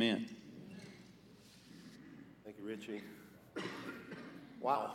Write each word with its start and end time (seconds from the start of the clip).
Amen. 0.00 0.26
Thank 2.42 2.56
you, 2.58 2.64
Richie. 2.64 3.02
Wow. 4.62 4.94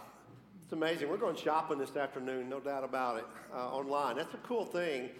It's 0.63 0.73
amazing. 0.73 1.09
We're 1.09 1.17
going 1.17 1.35
shopping 1.35 1.77
this 1.77 1.95
afternoon, 1.95 2.49
no 2.49 2.59
doubt 2.59 2.83
about 2.83 3.17
it, 3.17 3.25
uh, 3.53 3.69
online. 3.69 4.15
That's 4.15 4.33
a 4.33 4.37
cool 4.37 4.65
thing 4.65 5.11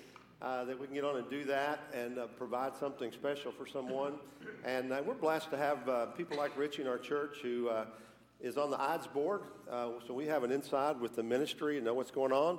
uh, 0.42 0.66
that 0.66 0.80
we 0.80 0.88
can 0.88 0.96
get 0.96 1.04
on 1.04 1.18
and 1.18 1.30
do 1.30 1.44
that 1.44 1.82
and 1.94 2.18
uh, 2.18 2.26
provide 2.26 2.76
something 2.76 3.12
special 3.12 3.52
for 3.52 3.68
someone. 3.68 4.14
And 4.64 4.92
uh, 4.92 5.04
we're 5.06 5.14
blessed 5.14 5.52
to 5.52 5.58
have 5.58 5.88
uh, 5.88 6.06
people 6.08 6.36
like 6.36 6.58
Richie 6.58 6.82
in 6.82 6.88
our 6.88 6.98
church 6.98 7.38
who 7.44 7.70
uh, 7.70 7.86
is 8.42 8.58
on 8.58 8.72
the 8.72 8.82
IDES 8.82 9.06
board. 9.06 9.42
so 9.70 10.16
we 10.16 10.26
have 10.26 10.44
an 10.44 10.52
inside 10.52 11.00
with 11.00 11.16
the 11.16 11.24
ministry 11.24 11.76
and 11.76 11.86
know 11.86 11.94
what's 11.94 12.10
going 12.10 12.32
on. 12.32 12.58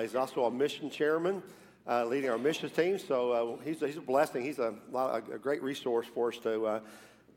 he's 0.00 0.14
also 0.14 0.46
a 0.46 0.50
mission 0.50 0.88
chairman. 0.88 1.42
Leading 1.86 2.30
our 2.30 2.38
missions 2.38 2.72
team, 2.72 2.98
so 2.98 3.58
he's, 3.64 3.82
a, 3.82 3.86
he's 3.86 3.96
a 3.96 4.00
blessing. 4.00 4.42
He's 4.42 4.58
a, 4.58 4.74
a, 4.94 5.38
great 5.38 5.62
resource 5.62 6.06
for 6.14 6.28
us 6.28 6.38
to 6.38 6.80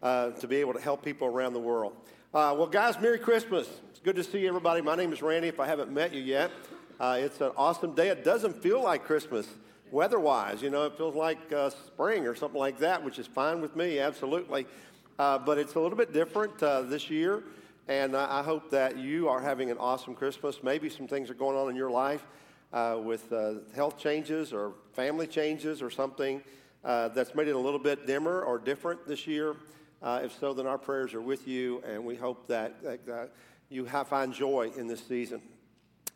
uh, 0.01 0.31
to 0.31 0.47
be 0.47 0.57
able 0.57 0.73
to 0.73 0.79
help 0.79 1.03
people 1.03 1.27
around 1.27 1.53
the 1.53 1.59
world. 1.59 1.93
Uh, 2.33 2.53
well, 2.57 2.67
guys, 2.67 2.99
Merry 2.99 3.17
Christmas. 3.17 3.67
It's 3.89 3.99
good 3.99 4.15
to 4.17 4.23
see 4.23 4.47
everybody. 4.47 4.81
My 4.81 4.95
name 4.95 5.13
is 5.13 5.21
Randy, 5.21 5.47
if 5.47 5.59
I 5.59 5.65
haven't 5.65 5.91
met 5.91 6.13
you 6.13 6.21
yet. 6.21 6.51
Uh, 6.99 7.17
it's 7.19 7.41
an 7.41 7.51
awesome 7.57 7.95
day. 7.95 8.09
It 8.09 8.23
doesn't 8.23 8.61
feel 8.61 8.83
like 8.83 9.03
Christmas 9.03 9.47
weather 9.91 10.19
wise. 10.19 10.61
You 10.61 10.69
know, 10.69 10.85
it 10.85 10.97
feels 10.97 11.15
like 11.15 11.51
uh, 11.51 11.69
spring 11.69 12.27
or 12.27 12.35
something 12.35 12.59
like 12.59 12.77
that, 12.79 13.03
which 13.03 13.19
is 13.19 13.27
fine 13.27 13.61
with 13.61 13.75
me, 13.75 13.99
absolutely. 13.99 14.67
Uh, 15.17 15.37
but 15.37 15.57
it's 15.57 15.75
a 15.75 15.79
little 15.79 15.97
bit 15.97 16.13
different 16.13 16.61
uh, 16.61 16.81
this 16.81 17.09
year. 17.09 17.43
And 17.87 18.15
I 18.15 18.43
hope 18.43 18.69
that 18.71 18.97
you 18.97 19.29
are 19.29 19.39
having 19.39 19.71
an 19.71 19.77
awesome 19.77 20.15
Christmas. 20.15 20.61
Maybe 20.63 20.89
some 20.89 21.07
things 21.07 21.29
are 21.29 21.35
going 21.35 21.55
on 21.55 21.69
in 21.69 21.75
your 21.75 21.91
life 21.91 22.25
with 22.71 23.33
health 23.75 23.97
changes 23.97 24.53
or 24.53 24.73
family 24.93 25.27
changes 25.27 25.81
or 25.81 25.89
something 25.89 26.41
that's 26.83 27.35
made 27.35 27.47
it 27.47 27.55
a 27.55 27.59
little 27.59 27.79
bit 27.79 28.05
dimmer 28.07 28.41
or 28.41 28.57
different 28.57 29.07
this 29.07 29.27
year. 29.27 29.55
Uh, 30.01 30.21
if 30.23 30.37
so, 30.39 30.53
then 30.53 30.67
our 30.67 30.77
prayers 30.77 31.13
are 31.13 31.21
with 31.21 31.47
you, 31.47 31.81
and 31.87 32.05
we 32.05 32.15
hope 32.15 32.47
that, 32.47 32.79
that, 32.83 33.31
you 33.69 33.85
have, 33.85 34.07
find 34.07 34.33
joy 34.33 34.71
in 34.77 34.87
this 34.87 35.03
season. 35.07 35.41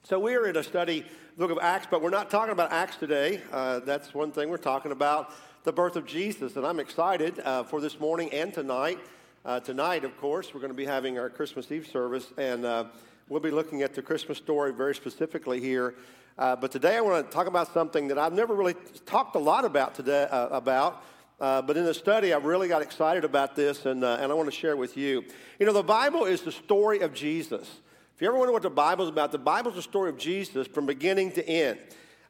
So 0.03 0.19
we 0.19 0.35
are 0.35 0.45
in 0.45 0.55
a 0.57 0.63
study, 0.63 1.05
book 1.37 1.49
of 1.49 1.57
Acts, 1.59 1.87
but 1.89 2.01
we're 2.01 2.09
not 2.09 2.29
talking 2.29 2.51
about 2.51 2.71
Acts 2.71 2.97
today. 2.97 3.41
Uh, 3.51 3.79
that's 3.79 4.13
one 4.13 4.31
thing 4.31 4.49
we're 4.49 4.57
talking 4.57 4.91
about, 4.91 5.33
the 5.63 5.71
birth 5.71 5.95
of 5.95 6.05
Jesus, 6.05 6.55
and 6.55 6.65
I'm 6.65 6.79
excited 6.79 7.39
uh, 7.39 7.63
for 7.63 7.81
this 7.81 7.99
morning 7.99 8.31
and 8.31 8.53
tonight. 8.53 8.99
Uh, 9.43 9.59
tonight, 9.59 10.03
of 10.03 10.15
course, 10.17 10.53
we're 10.53 10.59
going 10.59 10.71
to 10.71 10.77
be 10.77 10.85
having 10.85 11.17
our 11.17 11.29
Christmas 11.29 11.71
Eve 11.71 11.87
service, 11.87 12.27
and 12.37 12.65
uh, 12.65 12.85
we'll 13.27 13.39
be 13.39 13.51
looking 13.51 13.81
at 13.81 13.95
the 13.95 14.01
Christmas 14.01 14.37
story 14.37 14.71
very 14.71 14.93
specifically 14.93 15.59
here. 15.59 15.95
Uh, 16.39 16.55
but 16.55 16.71
today, 16.71 16.95
I 16.95 17.01
want 17.01 17.29
to 17.29 17.35
talk 17.35 17.47
about 17.47 17.73
something 17.73 18.07
that 18.07 18.17
I've 18.17 18.31
never 18.31 18.55
really 18.55 18.73
talked 19.05 19.35
a 19.35 19.39
lot 19.39 19.65
about 19.65 19.93
today 19.93 20.25
about. 20.31 21.03
Uh, 21.37 21.61
but 21.61 21.75
in 21.75 21.83
the 21.83 21.93
study, 21.93 22.31
I 22.31 22.37
really 22.37 22.69
got 22.69 22.81
excited 22.81 23.25
about 23.25 23.57
this, 23.57 23.85
and, 23.85 24.05
uh, 24.05 24.19
and 24.21 24.31
I 24.31 24.35
want 24.35 24.47
to 24.47 24.55
share 24.55 24.77
with 24.77 24.95
you. 24.95 25.25
You 25.59 25.65
know, 25.65 25.73
the 25.73 25.83
Bible 25.83 26.23
is 26.23 26.39
the 26.39 26.53
story 26.53 27.01
of 27.01 27.13
Jesus. 27.13 27.81
If 28.15 28.21
you 28.21 28.27
ever 28.29 28.37
wonder 28.37 28.53
what 28.53 28.61
the 28.61 28.69
Bible 28.69 29.03
is 29.03 29.09
about, 29.09 29.33
the 29.33 29.37
Bible 29.37 29.71
is 29.71 29.75
the 29.75 29.81
story 29.81 30.09
of 30.09 30.17
Jesus 30.17 30.65
from 30.65 30.85
beginning 30.85 31.33
to 31.33 31.45
end. 31.45 31.77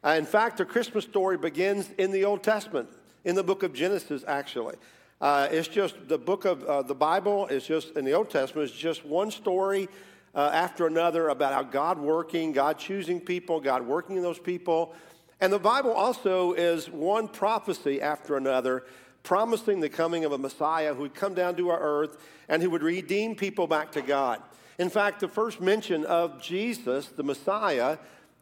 Uh, 0.04 0.16
in 0.18 0.26
fact, 0.26 0.58
the 0.58 0.64
Christmas 0.64 1.04
story 1.04 1.38
begins 1.38 1.88
in 1.96 2.10
the 2.10 2.24
Old 2.24 2.42
Testament, 2.42 2.88
in 3.24 3.36
the 3.36 3.44
book 3.44 3.62
of 3.62 3.72
Genesis, 3.72 4.24
actually. 4.26 4.74
Uh, 5.20 5.46
it's 5.52 5.68
just 5.68 5.94
the 6.08 6.18
book 6.18 6.46
of 6.46 6.64
uh, 6.64 6.82
the 6.82 6.96
Bible 6.96 7.46
is 7.46 7.64
just 7.64 7.96
in 7.96 8.04
the 8.04 8.14
Old 8.14 8.28
Testament 8.28 8.70
is 8.70 8.76
just 8.76 9.06
one 9.06 9.30
story 9.30 9.88
uh, 10.34 10.50
after 10.52 10.86
another 10.86 11.28
about 11.28 11.52
how 11.52 11.62
God 11.62 11.98
working, 11.98 12.52
God 12.52 12.78
choosing 12.78 13.20
people, 13.20 13.60
God 13.60 13.86
working 13.86 14.16
in 14.16 14.22
those 14.22 14.38
people. 14.38 14.94
And 15.40 15.52
the 15.52 15.58
Bible 15.58 15.92
also 15.92 16.52
is 16.52 16.88
one 16.88 17.28
prophecy 17.28 18.00
after 18.00 18.36
another, 18.36 18.84
promising 19.22 19.80
the 19.80 19.88
coming 19.88 20.24
of 20.24 20.32
a 20.32 20.38
Messiah 20.38 20.94
who 20.94 21.02
would 21.02 21.14
come 21.14 21.34
down 21.34 21.56
to 21.56 21.70
our 21.70 21.80
earth 21.80 22.18
and 22.48 22.62
who 22.62 22.70
would 22.70 22.82
redeem 22.82 23.34
people 23.34 23.66
back 23.66 23.92
to 23.92 24.02
God. 24.02 24.42
In 24.78 24.88
fact, 24.88 25.20
the 25.20 25.28
first 25.28 25.60
mention 25.60 26.04
of 26.06 26.40
Jesus, 26.40 27.08
the 27.08 27.22
Messiah, 27.22 27.98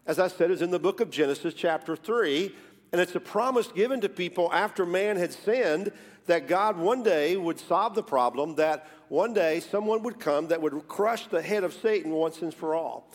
as 0.06 0.18
I 0.18 0.28
said, 0.28 0.50
is 0.50 0.62
in 0.62 0.70
the 0.70 0.78
book 0.78 1.00
of 1.00 1.10
Genesis, 1.10 1.54
chapter 1.54 1.96
3. 1.96 2.54
And 2.92 3.00
it's 3.00 3.14
a 3.14 3.20
promise 3.20 3.68
given 3.68 4.00
to 4.00 4.08
people 4.08 4.50
after 4.52 4.86
man 4.86 5.16
had 5.16 5.32
sinned 5.32 5.92
that 6.28 6.46
God 6.46 6.78
one 6.78 7.02
day 7.02 7.36
would 7.36 7.58
solve 7.58 7.94
the 7.94 8.02
problem, 8.02 8.54
that 8.54 8.86
one 9.08 9.34
day 9.34 9.60
someone 9.60 10.02
would 10.04 10.20
come 10.20 10.48
that 10.48 10.62
would 10.62 10.86
crush 10.86 11.26
the 11.26 11.42
head 11.42 11.64
of 11.64 11.74
Satan 11.74 12.12
once 12.12 12.40
and 12.40 12.54
for 12.54 12.74
all. 12.74 13.10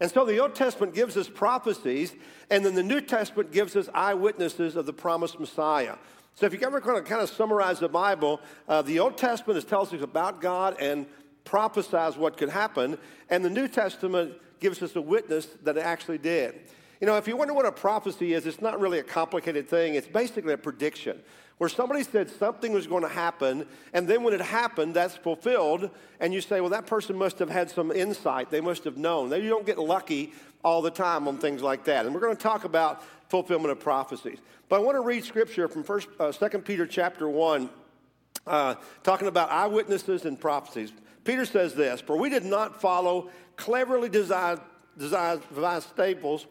And 0.00 0.10
so 0.10 0.24
the 0.24 0.38
Old 0.38 0.54
Testament 0.54 0.94
gives 0.94 1.16
us 1.16 1.28
prophecies, 1.28 2.14
and 2.50 2.64
then 2.64 2.74
the 2.74 2.82
New 2.82 3.00
Testament 3.00 3.50
gives 3.50 3.74
us 3.74 3.88
eyewitnesses 3.92 4.76
of 4.76 4.86
the 4.86 4.92
promised 4.92 5.40
Messiah. 5.40 5.96
So 6.34 6.46
if 6.46 6.52
you 6.52 6.60
ever 6.64 6.80
kind 6.80 6.98
of, 6.98 7.04
kind 7.04 7.20
of 7.20 7.28
summarize 7.30 7.80
the 7.80 7.88
Bible, 7.88 8.40
uh, 8.68 8.82
the 8.82 9.00
Old 9.00 9.18
Testament 9.18 9.66
tells 9.66 9.92
us 9.92 10.02
about 10.02 10.40
God 10.40 10.76
and 10.78 11.06
prophesies 11.44 12.16
what 12.16 12.36
could 12.36 12.50
happen, 12.50 12.96
and 13.28 13.44
the 13.44 13.50
New 13.50 13.66
Testament 13.66 14.34
gives 14.60 14.82
us 14.82 14.94
a 14.94 15.00
witness 15.00 15.46
that 15.64 15.76
it 15.76 15.84
actually 15.84 16.18
did. 16.18 16.54
You 17.00 17.06
know, 17.06 17.16
if 17.16 17.28
you 17.28 17.36
wonder 17.36 17.54
what 17.54 17.66
a 17.66 17.72
prophecy 17.72 18.32
is, 18.32 18.46
it's 18.46 18.60
not 18.60 18.80
really 18.80 18.98
a 18.98 19.04
complicated 19.04 19.68
thing. 19.68 19.94
It's 19.94 20.08
basically 20.08 20.52
a 20.52 20.58
prediction 20.58 21.20
where 21.58 21.68
somebody 21.68 22.04
said 22.04 22.30
something 22.30 22.72
was 22.72 22.86
going 22.86 23.02
to 23.02 23.08
happen, 23.08 23.66
and 23.92 24.06
then 24.06 24.22
when 24.22 24.32
it 24.32 24.40
happened, 24.40 24.94
that's 24.94 25.16
fulfilled, 25.16 25.90
and 26.20 26.32
you 26.32 26.40
say, 26.40 26.60
well, 26.60 26.70
that 26.70 26.86
person 26.86 27.16
must 27.16 27.38
have 27.40 27.50
had 27.50 27.68
some 27.68 27.90
insight. 27.90 28.48
They 28.48 28.60
must 28.60 28.84
have 28.84 28.96
known. 28.96 29.30
Now, 29.30 29.36
You 29.36 29.48
don't 29.48 29.66
get 29.66 29.78
lucky 29.78 30.32
all 30.64 30.82
the 30.82 30.90
time 30.90 31.26
on 31.26 31.38
things 31.38 31.60
like 31.60 31.84
that. 31.84 32.06
And 32.06 32.14
we're 32.14 32.20
going 32.20 32.36
to 32.36 32.42
talk 32.42 32.64
about 32.64 33.02
fulfillment 33.28 33.72
of 33.72 33.80
prophecies. 33.80 34.38
But 34.68 34.76
I 34.76 34.78
want 34.80 34.96
to 34.96 35.00
read 35.00 35.24
scripture 35.24 35.68
from 35.68 35.82
First, 35.82 36.08
uh, 36.18 36.32
2 36.32 36.58
Peter 36.60 36.86
chapter 36.86 37.28
1, 37.28 37.68
uh, 38.46 38.74
talking 39.02 39.28
about 39.28 39.50
eyewitnesses 39.50 40.24
and 40.24 40.40
prophecies. 40.40 40.92
Peter 41.24 41.44
says 41.44 41.74
this, 41.74 42.00
For 42.00 42.16
we 42.16 42.30
did 42.30 42.44
not 42.44 42.80
follow 42.80 43.30
cleverly 43.56 44.08
designed, 44.08 44.60
designed 44.96 45.42
devised 45.52 45.88
staples 45.88 46.46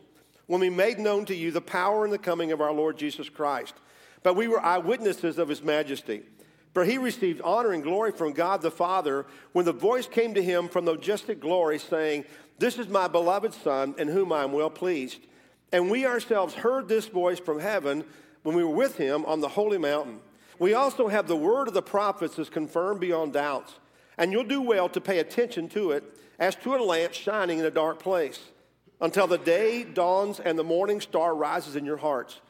when 0.48 0.62
we 0.62 0.70
made 0.70 1.00
known 1.00 1.26
to 1.26 1.36
you 1.36 1.52
the 1.52 1.62
power 1.62 2.04
and 2.04 2.14
the 2.14 2.18
coming 2.18 2.52
of 2.52 2.62
our 2.62 2.74
Lord 2.74 2.98
Jesus 2.98 3.30
Christ 3.30 3.76
but 4.24 4.36
we 4.36 4.50
were 4.50 4.60
eyewitnesses 4.60 5.38
of 5.38 5.48
his 5.48 5.64
majesty. 5.64 6.22
For 6.74 6.84
he 6.84 6.98
received 6.98 7.40
honor 7.42 7.72
and 7.72 7.82
glory 7.82 8.12
from 8.12 8.34
God 8.34 8.62
the 8.62 8.70
Father 8.70 9.26
when 9.54 9.64
the 9.64 9.72
voice 9.72 10.06
came 10.06 10.34
to 10.34 10.44
him 10.44 10.68
from 10.68 10.84
the 10.84 10.94
majestic 10.94 11.40
glory, 11.40 11.80
saying, 11.80 12.26
This 12.60 12.78
is 12.78 12.88
my 12.88 13.08
beloved 13.08 13.54
Son, 13.54 13.96
in 13.98 14.10
whom 14.10 14.32
I 14.32 14.44
am 14.44 14.52
well 14.52 14.70
pleased. 14.70 15.22
And 15.72 15.90
we 15.90 16.06
ourselves 16.06 16.54
heard 16.54 16.88
this 16.88 17.08
voice 17.08 17.40
from 17.40 17.60
heaven 17.60 18.04
when 18.44 18.56
we 18.56 18.66
were 18.66 18.76
with 18.76 18.98
him 18.98 19.26
on 19.26 19.40
the 19.40 19.48
holy 19.48 19.78
mountain. 19.78 20.20
We 20.60 20.74
also 20.74 21.08
have 21.08 21.28
the 21.28 21.38
word 21.38 21.68
of 21.68 21.74
the 21.74 21.82
prophets 21.82 22.38
as 22.38 22.50
confirmed 22.50 23.00
beyond 23.00 23.32
doubts. 23.32 23.76
And 24.18 24.32
you'll 24.32 24.44
do 24.44 24.62
well 24.62 24.90
to 24.90 25.00
pay 25.02 25.20
attention 25.20 25.70
to 25.70 25.92
it 25.92 26.04
as 26.38 26.56
to 26.58 26.76
a 26.76 26.84
lamp 26.84 27.14
shining 27.14 27.60
in 27.60 27.66
a 27.66 27.72
dark 27.72 28.00
place 28.00 28.40
until 29.00 29.28
the 29.28 29.38
day 29.38 29.84
dawns 29.84 30.40
and 30.40 30.58
the 30.58 30.64
morning 30.64 31.02
star 31.02 31.36
rises 31.36 31.76
in 31.76 31.86
your 31.86 31.98
hearts. 31.98 32.42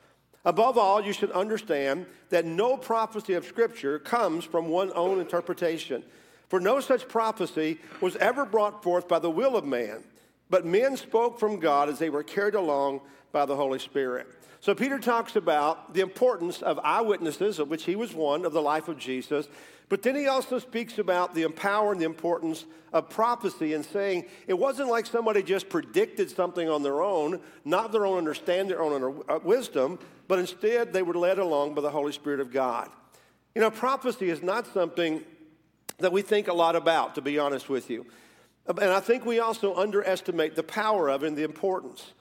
Above 0.46 0.78
all, 0.78 1.03
you 1.03 1.12
should 1.12 1.31
understand 1.31 2.06
that 2.30 2.46
no 2.46 2.78
prophecy 2.78 3.34
of 3.34 3.46
Scripture 3.46 4.00
comes 4.00 4.46
from 4.46 4.69
one 4.69 4.91
own 4.96 5.19
interpretation. 5.19 6.03
For 6.47 6.59
no 6.59 6.80
such 6.80 7.09
prophecy 7.09 7.80
was 8.00 8.16
ever 8.16 8.46
brought 8.46 8.81
forth 8.81 9.07
by 9.07 9.19
the 9.19 9.30
will 9.30 9.57
of 9.57 9.66
man, 9.66 10.03
but 10.50 10.66
men 10.66 10.97
spoke 10.97 11.40
from 11.40 11.59
God 11.59 11.90
as 11.90 12.00
they 12.00 12.09
were 12.09 12.24
carried 12.24 12.56
along 12.56 13.02
by 13.31 13.46
the 13.46 13.56
Holy 13.56 13.80
Spirit. 13.80 14.28
So 14.59 14.74
Peter 14.74 15.00
talks 15.00 15.35
about 15.35 15.94
the 15.94 16.02
importance 16.02 16.62
of 16.62 16.80
eyewitnesses, 16.84 17.59
of 17.59 17.69
which 17.69 17.84
he 17.85 17.96
was 17.96 18.13
one, 18.13 18.46
of 18.46 18.53
the 18.53 18.62
life 18.62 18.88
of 18.88 18.97
Jesus. 18.97 19.47
But 19.90 20.02
then 20.02 20.16
he 20.16 20.28
also 20.28 20.59
speaks 20.59 20.97
about 20.97 21.34
the 21.36 21.47
power 21.50 21.91
and 21.91 22.02
the 22.02 22.06
importance 22.06 22.66
of 22.91 23.09
prophecy 23.09 23.74
and 23.74 23.86
saying 23.86 24.25
it 24.47 24.56
wasn't 24.56 24.90
like 24.90 25.06
somebody 25.06 25.44
just 25.44 25.69
predicted 25.69 26.30
something 26.30 26.68
on 26.68 26.84
their 26.84 27.02
own, 27.02 27.40
not 27.63 27.91
their 27.91 28.06
own 28.06 28.18
understanding, 28.18 28.68
their 28.68 28.81
own 28.81 29.24
uh, 29.30 29.40
wisdom, 29.44 30.00
but 30.28 30.40
instead 30.40 30.91
they 30.91 31.03
were 31.03 31.13
led 31.13 31.40
along 31.40 31.74
by 31.74 31.81
the 31.81 31.91
Holy 31.91 32.12
Spirit 32.12 32.40
of 32.40 32.52
God. 32.52 32.90
You 33.56 33.62
know, 33.62 33.72
prophecy 33.72 34.30
is 34.30 34.41
not 34.41 34.68
something 34.74 35.24
that 36.00 36.12
we 36.12 36.22
think 36.22 36.48
a 36.48 36.54
lot 36.54 36.75
about, 36.75 37.16
to 37.16 37.22
be 37.22 37.39
honest 37.39 37.69
with 37.69 37.89
you. 37.89 38.06
And 38.68 38.92
I 38.92 39.00
think 39.00 39.25
we 39.25 39.40
also 39.40 39.75
underestimate 39.75 40.56
the 40.56 40.64
power 40.64 41.10
of 41.10 41.24
and 41.24 41.38
the 41.38 41.44
importance. 41.44 42.14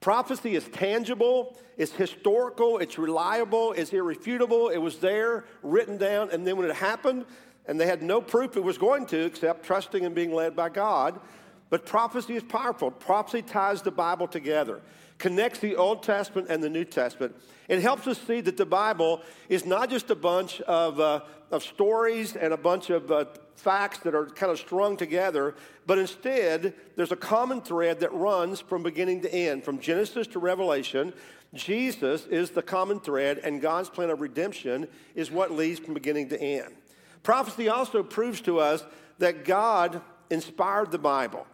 Prophecy 0.00 0.54
is 0.54 0.68
tangible, 0.68 1.58
it's 1.76 1.92
historical, 1.92 2.78
it's 2.78 2.98
reliable, 2.98 3.72
it's 3.72 3.92
irrefutable. 3.92 4.68
It 4.68 4.78
was 4.78 4.98
there, 4.98 5.44
written 5.62 5.96
down, 5.98 6.30
and 6.30 6.46
then 6.46 6.56
when 6.56 6.70
it 6.70 6.76
happened, 6.76 7.24
and 7.66 7.80
they 7.80 7.86
had 7.86 8.02
no 8.02 8.20
proof 8.20 8.56
it 8.56 8.62
was 8.62 8.78
going 8.78 9.06
to 9.06 9.24
except 9.24 9.64
trusting 9.64 10.04
and 10.04 10.14
being 10.14 10.32
led 10.32 10.54
by 10.54 10.68
God. 10.68 11.20
But 11.68 11.84
prophecy 11.84 12.36
is 12.36 12.44
powerful. 12.44 12.90
Prophecy 12.90 13.42
ties 13.42 13.82
the 13.82 13.90
Bible 13.90 14.28
together, 14.28 14.80
connects 15.18 15.58
the 15.58 15.76
Old 15.76 16.02
Testament 16.02 16.48
and 16.48 16.62
the 16.62 16.70
New 16.70 16.84
Testament. 16.84 17.36
It 17.68 17.82
helps 17.82 18.06
us 18.06 18.18
see 18.26 18.40
that 18.40 18.56
the 18.56 18.66
Bible 18.66 19.20
is 19.48 19.66
not 19.66 19.90
just 19.90 20.10
a 20.10 20.14
bunch 20.14 20.60
of, 20.62 20.98
uh, 21.00 21.20
of 21.50 21.62
stories 21.62 22.36
and 22.36 22.52
a 22.52 22.56
bunch 22.56 22.90
of 22.90 23.10
uh, 23.10 23.26
facts 23.56 23.98
that 24.00 24.14
are 24.14 24.26
kind 24.26 24.52
of 24.52 24.58
strung 24.58 24.96
together, 24.96 25.54
but 25.86 25.98
instead, 25.98 26.74
there's 26.96 27.12
a 27.12 27.16
common 27.16 27.60
thread 27.60 28.00
that 28.00 28.12
runs 28.12 28.60
from 28.60 28.82
beginning 28.82 29.20
to 29.22 29.34
end, 29.34 29.64
from 29.64 29.80
Genesis 29.80 30.26
to 30.28 30.38
Revelation. 30.38 31.12
Jesus 31.52 32.26
is 32.26 32.50
the 32.50 32.62
common 32.62 33.00
thread, 33.00 33.38
and 33.38 33.60
God's 33.60 33.90
plan 33.90 34.10
of 34.10 34.20
redemption 34.20 34.86
is 35.14 35.30
what 35.30 35.50
leads 35.50 35.80
from 35.80 35.94
beginning 35.94 36.28
to 36.28 36.40
end. 36.40 36.74
Prophecy 37.22 37.68
also 37.68 38.02
proves 38.02 38.40
to 38.42 38.60
us 38.60 38.84
that 39.18 39.44
God 39.44 40.00
inspired 40.30 40.92
the 40.92 40.98
Bible 40.98 41.46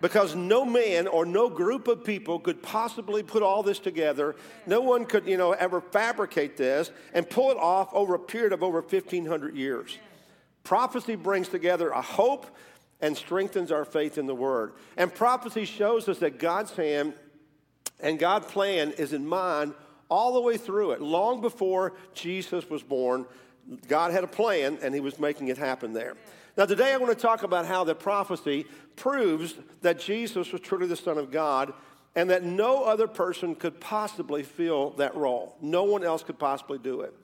because 0.00 0.34
no 0.34 0.64
man 0.64 1.06
or 1.06 1.26
no 1.26 1.48
group 1.48 1.88
of 1.88 2.04
people 2.04 2.38
could 2.38 2.62
possibly 2.62 3.22
put 3.22 3.42
all 3.42 3.62
this 3.62 3.78
together. 3.78 4.36
No 4.66 4.80
one 4.80 5.04
could, 5.06 5.26
you 5.26 5.36
know, 5.36 5.52
ever 5.52 5.80
fabricate 5.80 6.56
this 6.56 6.90
and 7.14 7.28
pull 7.28 7.50
it 7.50 7.56
off 7.56 7.92
over 7.92 8.14
a 8.14 8.18
period 8.18 8.52
of 8.52 8.62
over 8.62 8.80
1500 8.80 9.56
years. 9.56 9.98
Prophecy 10.64 11.16
brings 11.16 11.48
together 11.48 11.90
a 11.90 12.02
hope 12.02 12.46
and 13.00 13.16
strengthens 13.16 13.72
our 13.72 13.84
faith 13.84 14.18
in 14.18 14.26
the 14.26 14.34
word. 14.34 14.72
And 14.96 15.12
prophecy 15.14 15.64
shows 15.64 16.08
us 16.08 16.18
that 16.18 16.38
God's 16.38 16.72
hand 16.72 17.14
and 18.00 18.18
God's 18.18 18.46
plan 18.46 18.92
is 18.92 19.12
in 19.12 19.26
mind 19.26 19.74
all 20.08 20.34
the 20.34 20.40
way 20.40 20.56
through 20.56 20.92
it. 20.92 21.00
Long 21.00 21.40
before 21.40 21.94
Jesus 22.14 22.68
was 22.68 22.82
born, 22.82 23.26
God 23.86 24.12
had 24.12 24.24
a 24.24 24.28
plan 24.28 24.78
and 24.82 24.94
he 24.94 25.00
was 25.00 25.18
making 25.18 25.48
it 25.48 25.58
happen 25.58 25.92
there. 25.92 26.16
Now, 26.58 26.66
today 26.66 26.92
I 26.92 26.96
want 26.96 27.16
to 27.16 27.22
talk 27.22 27.44
about 27.44 27.66
how 27.66 27.84
the 27.84 27.94
prophecy 27.94 28.66
proves 28.96 29.54
that 29.82 30.00
Jesus 30.00 30.50
was 30.50 30.60
truly 30.60 30.88
the 30.88 30.96
Son 30.96 31.16
of 31.16 31.30
God 31.30 31.72
and 32.16 32.28
that 32.30 32.42
no 32.42 32.82
other 32.82 33.06
person 33.06 33.54
could 33.54 33.78
possibly 33.78 34.42
fill 34.42 34.90
that 34.98 35.14
role. 35.14 35.56
No 35.62 35.84
one 35.84 36.02
else 36.02 36.24
could 36.24 36.40
possibly 36.40 36.78
do 36.78 37.02
it. 37.02 37.14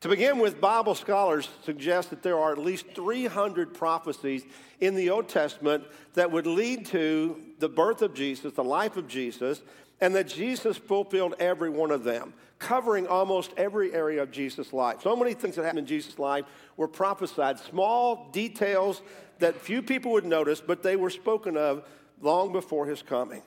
To 0.00 0.08
begin 0.08 0.40
with, 0.40 0.60
Bible 0.60 0.96
scholars 0.96 1.48
suggest 1.64 2.10
that 2.10 2.24
there 2.24 2.36
are 2.36 2.50
at 2.50 2.58
least 2.58 2.86
300 2.92 3.72
prophecies 3.72 4.42
in 4.80 4.96
the 4.96 5.10
Old 5.10 5.28
Testament 5.28 5.84
that 6.14 6.32
would 6.32 6.48
lead 6.48 6.84
to 6.86 7.40
the 7.60 7.68
birth 7.68 8.02
of 8.02 8.14
Jesus, 8.14 8.52
the 8.54 8.64
life 8.64 8.96
of 8.96 9.06
Jesus, 9.06 9.62
and 10.02 10.16
that 10.16 10.26
Jesus 10.26 10.76
fulfilled 10.76 11.36
every 11.38 11.70
one 11.70 11.92
of 11.92 12.02
them, 12.02 12.34
covering 12.58 13.06
almost 13.06 13.52
every 13.56 13.94
area 13.94 14.20
of 14.20 14.32
Jesus' 14.32 14.72
life. 14.72 15.00
So 15.02 15.14
many 15.14 15.32
things 15.32 15.54
that 15.54 15.62
happened 15.62 15.78
in 15.78 15.86
Jesus' 15.86 16.18
life 16.18 16.44
were 16.76 16.88
prophesied, 16.88 17.60
small 17.60 18.28
details 18.32 19.00
that 19.38 19.56
few 19.60 19.80
people 19.80 20.10
would 20.12 20.24
notice, 20.24 20.60
but 20.60 20.82
they 20.82 20.96
were 20.96 21.08
spoken 21.08 21.56
of 21.56 21.84
long 22.20 22.50
before 22.50 22.84
his 22.86 23.00
coming. 23.00 23.42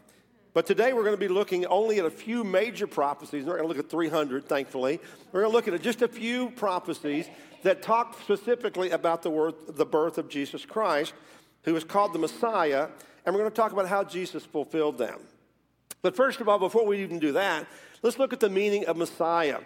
But 0.53 0.65
today 0.65 0.93
we're 0.93 1.03
going 1.03 1.17
to 1.17 1.19
be 1.19 1.27
looking 1.27 1.65
only 1.65 1.99
at 1.99 2.05
a 2.05 2.09
few 2.09 2.45
major 2.45 2.87
prophecies. 2.87 3.43
We're 3.43 3.57
going 3.57 3.67
to 3.69 3.75
look 3.75 3.85
at 3.85 3.91
300, 3.91 4.47
thankfully. 4.47 5.01
We're 5.33 5.41
going 5.41 5.51
to 5.51 5.55
look 5.57 5.67
at 5.67 5.81
just 5.81 6.03
a 6.03 6.07
few 6.07 6.51
prophecies 6.51 7.27
that 7.63 7.81
talk 7.81 8.17
specifically 8.21 8.91
about 8.91 9.23
the, 9.23 9.29
word, 9.29 9.55
the 9.67 9.85
birth 9.85 10.17
of 10.17 10.29
Jesus 10.29 10.63
Christ, 10.63 11.13
who 11.63 11.75
is 11.75 11.83
called 11.83 12.13
the 12.13 12.19
Messiah, 12.19 12.87
and 13.25 13.35
we're 13.35 13.41
going 13.41 13.51
to 13.51 13.55
talk 13.55 13.73
about 13.73 13.89
how 13.89 14.05
Jesus 14.05 14.45
fulfilled 14.45 14.97
them. 14.97 15.19
But 16.05 16.15
first 16.15 16.39
of 16.39 16.47
all, 16.47 16.59
before 16.59 16.85
we 16.85 17.01
even 17.01 17.17
do 17.17 17.31
that, 17.31 17.65
let's 18.03 18.19
look 18.19 18.31
at 18.31 18.39
the 18.39 18.47
meaning 18.47 18.85
of 18.85 18.95
Messiah. 18.95 19.57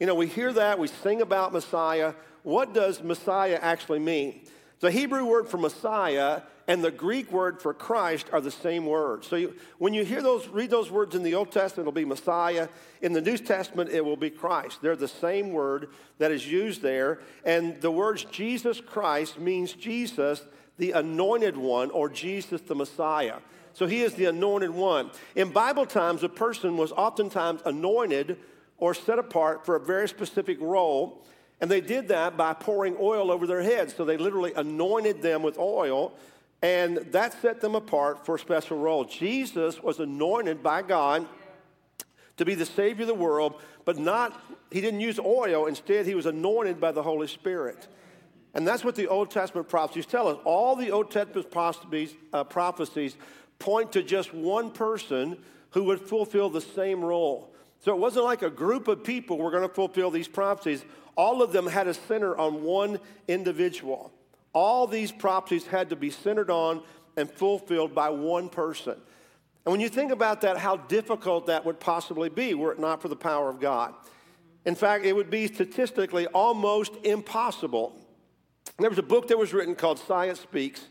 You 0.00 0.08
know, 0.08 0.16
we 0.16 0.26
hear 0.26 0.52
that, 0.52 0.76
we 0.76 0.88
sing 0.88 1.22
about 1.22 1.52
Messiah. 1.52 2.14
What 2.42 2.74
does 2.74 3.00
Messiah 3.00 3.60
actually 3.62 4.00
mean? 4.00 4.40
The 4.80 4.90
Hebrew 4.90 5.24
word 5.24 5.46
for 5.46 5.58
Messiah 5.58 6.42
and 6.66 6.82
the 6.82 6.90
Greek 6.90 7.30
word 7.30 7.62
for 7.62 7.72
Christ 7.72 8.26
are 8.32 8.40
the 8.40 8.50
same 8.50 8.86
word. 8.86 9.24
So 9.24 9.36
you, 9.36 9.54
when 9.78 9.94
you 9.94 10.04
hear 10.04 10.20
those, 10.20 10.48
read 10.48 10.68
those 10.68 10.90
words 10.90 11.14
in 11.14 11.22
the 11.22 11.36
Old 11.36 11.52
Testament, 11.52 11.86
it'll 11.86 11.92
be 11.92 12.04
Messiah. 12.04 12.66
In 13.00 13.12
the 13.12 13.20
New 13.20 13.38
Testament, 13.38 13.90
it 13.90 14.04
will 14.04 14.16
be 14.16 14.30
Christ. 14.30 14.82
They're 14.82 14.96
the 14.96 15.06
same 15.06 15.52
word 15.52 15.90
that 16.18 16.32
is 16.32 16.44
used 16.44 16.82
there. 16.82 17.20
And 17.44 17.80
the 17.80 17.92
words 17.92 18.24
Jesus 18.24 18.80
Christ 18.80 19.38
means 19.38 19.74
Jesus, 19.74 20.42
the 20.76 20.90
anointed 20.90 21.56
one, 21.56 21.92
or 21.92 22.08
Jesus, 22.08 22.62
the 22.62 22.74
Messiah. 22.74 23.36
So 23.74 23.86
he 23.86 24.02
is 24.02 24.14
the 24.14 24.26
anointed 24.26 24.70
one. 24.70 25.10
In 25.34 25.50
Bible 25.50 25.84
times, 25.84 26.22
a 26.22 26.28
person 26.28 26.76
was 26.76 26.92
oftentimes 26.92 27.60
anointed 27.66 28.38
or 28.78 28.94
set 28.94 29.18
apart 29.18 29.66
for 29.66 29.76
a 29.76 29.80
very 29.80 30.08
specific 30.08 30.60
role. 30.60 31.24
And 31.60 31.70
they 31.70 31.80
did 31.80 32.08
that 32.08 32.36
by 32.36 32.52
pouring 32.54 32.96
oil 33.00 33.30
over 33.30 33.46
their 33.46 33.62
heads. 33.62 33.94
So 33.94 34.04
they 34.04 34.16
literally 34.16 34.52
anointed 34.54 35.22
them 35.22 35.42
with 35.42 35.58
oil, 35.58 36.12
and 36.62 36.98
that 37.12 37.40
set 37.40 37.60
them 37.60 37.74
apart 37.74 38.24
for 38.24 38.36
a 38.36 38.38
special 38.38 38.78
role. 38.78 39.04
Jesus 39.04 39.82
was 39.82 39.98
anointed 39.98 40.62
by 40.62 40.82
God 40.82 41.26
to 42.36 42.44
be 42.44 42.54
the 42.54 42.66
Savior 42.66 43.02
of 43.02 43.08
the 43.08 43.14
world, 43.14 43.60
but 43.84 43.98
not, 43.98 44.40
he 44.70 44.80
didn't 44.80 45.00
use 45.00 45.18
oil. 45.18 45.66
Instead, 45.66 46.06
he 46.06 46.14
was 46.14 46.26
anointed 46.26 46.80
by 46.80 46.90
the 46.90 47.02
Holy 47.02 47.28
Spirit. 47.28 47.86
And 48.54 48.66
that's 48.66 48.84
what 48.84 48.94
the 48.94 49.08
Old 49.08 49.30
Testament 49.30 49.68
prophecies 49.68 50.06
tell 50.06 50.28
us. 50.28 50.38
All 50.44 50.76
the 50.76 50.90
Old 50.90 51.10
Testament 51.10 51.50
prophecies, 51.50 52.14
uh, 52.32 52.44
prophecies 52.44 53.16
point 53.58 53.92
to 53.92 54.02
just 54.02 54.32
one 54.32 54.70
person 54.70 55.38
who 55.70 55.84
would 55.84 56.00
fulfill 56.00 56.50
the 56.50 56.60
same 56.60 57.04
role. 57.04 57.52
So 57.80 57.92
it 57.92 57.98
wasn't 57.98 58.24
like 58.24 58.42
a 58.42 58.50
group 58.50 58.88
of 58.88 59.04
people 59.04 59.38
were 59.38 59.50
going 59.50 59.68
to 59.68 59.74
fulfill 59.74 60.10
these 60.10 60.28
prophecies. 60.28 60.84
All 61.16 61.42
of 61.42 61.52
them 61.52 61.66
had 61.66 61.86
a 61.86 61.94
center 61.94 62.36
on 62.36 62.62
one 62.62 62.98
individual. 63.28 64.12
All 64.52 64.86
these 64.86 65.12
prophecies 65.12 65.66
had 65.66 65.90
to 65.90 65.96
be 65.96 66.10
centered 66.10 66.50
on 66.50 66.82
and 67.16 67.30
fulfilled 67.30 67.94
by 67.94 68.08
one 68.10 68.48
person. 68.48 68.94
And 69.64 69.72
when 69.72 69.80
you 69.80 69.88
think 69.88 70.12
about 70.12 70.42
that, 70.42 70.58
how 70.58 70.76
difficult 70.76 71.46
that 71.46 71.64
would 71.64 71.80
possibly 71.80 72.28
be 72.28 72.54
were 72.54 72.72
it 72.72 72.78
not 72.78 73.00
for 73.00 73.08
the 73.08 73.16
power 73.16 73.48
of 73.48 73.60
God. 73.60 73.94
In 74.64 74.74
fact, 74.74 75.04
it 75.04 75.14
would 75.14 75.30
be 75.30 75.46
statistically 75.46 76.26
almost 76.28 76.92
impossible. 77.04 77.98
There 78.78 78.90
was 78.90 78.98
a 78.98 79.02
book 79.02 79.28
that 79.28 79.38
was 79.38 79.52
written 79.52 79.74
called 79.74 79.98
Science 79.98 80.40
Speaks 80.40 80.88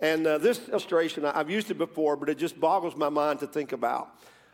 and 0.00 0.26
uh, 0.26 0.38
this 0.38 0.68
illustration, 0.68 1.24
I've 1.24 1.50
used 1.50 1.70
it 1.70 1.78
before, 1.78 2.16
but 2.16 2.28
it 2.28 2.38
just 2.38 2.60
boggles 2.60 2.96
my 2.96 3.08
mind 3.08 3.40
to 3.40 3.46
think 3.46 3.72
about. 3.72 4.08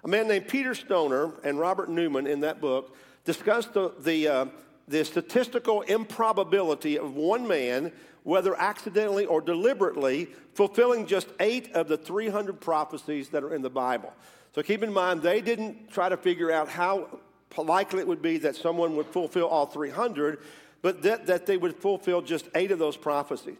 A 0.04 0.08
man 0.08 0.28
named 0.28 0.48
Peter 0.48 0.74
Stoner 0.74 1.32
and 1.44 1.58
Robert 1.58 1.88
Newman 1.88 2.26
in 2.26 2.40
that 2.40 2.60
book 2.60 2.96
discussed 3.24 3.72
the, 3.72 3.92
the, 4.00 4.28
uh, 4.28 4.46
the 4.88 5.04
statistical 5.04 5.82
improbability 5.82 6.98
of 6.98 7.14
one 7.14 7.46
man, 7.46 7.92
whether 8.22 8.58
accidentally 8.58 9.26
or 9.26 9.40
deliberately, 9.40 10.28
fulfilling 10.54 11.06
just 11.06 11.28
eight 11.40 11.72
of 11.72 11.88
the 11.88 11.96
300 11.96 12.60
prophecies 12.60 13.28
that 13.30 13.42
are 13.42 13.54
in 13.54 13.62
the 13.62 13.70
Bible. 13.70 14.12
So 14.54 14.62
keep 14.62 14.82
in 14.82 14.92
mind, 14.92 15.22
they 15.22 15.40
didn't 15.40 15.90
try 15.90 16.08
to 16.08 16.16
figure 16.16 16.52
out 16.52 16.68
how 16.68 17.20
likely 17.56 18.00
it 18.00 18.06
would 18.06 18.22
be 18.22 18.38
that 18.38 18.54
someone 18.54 18.96
would 18.96 19.06
fulfill 19.06 19.46
all 19.46 19.66
300, 19.66 20.40
but 20.82 21.02
that, 21.02 21.26
that 21.26 21.46
they 21.46 21.56
would 21.56 21.76
fulfill 21.76 22.22
just 22.22 22.48
eight 22.54 22.70
of 22.70 22.78
those 22.78 22.96
prophecies. 22.96 23.56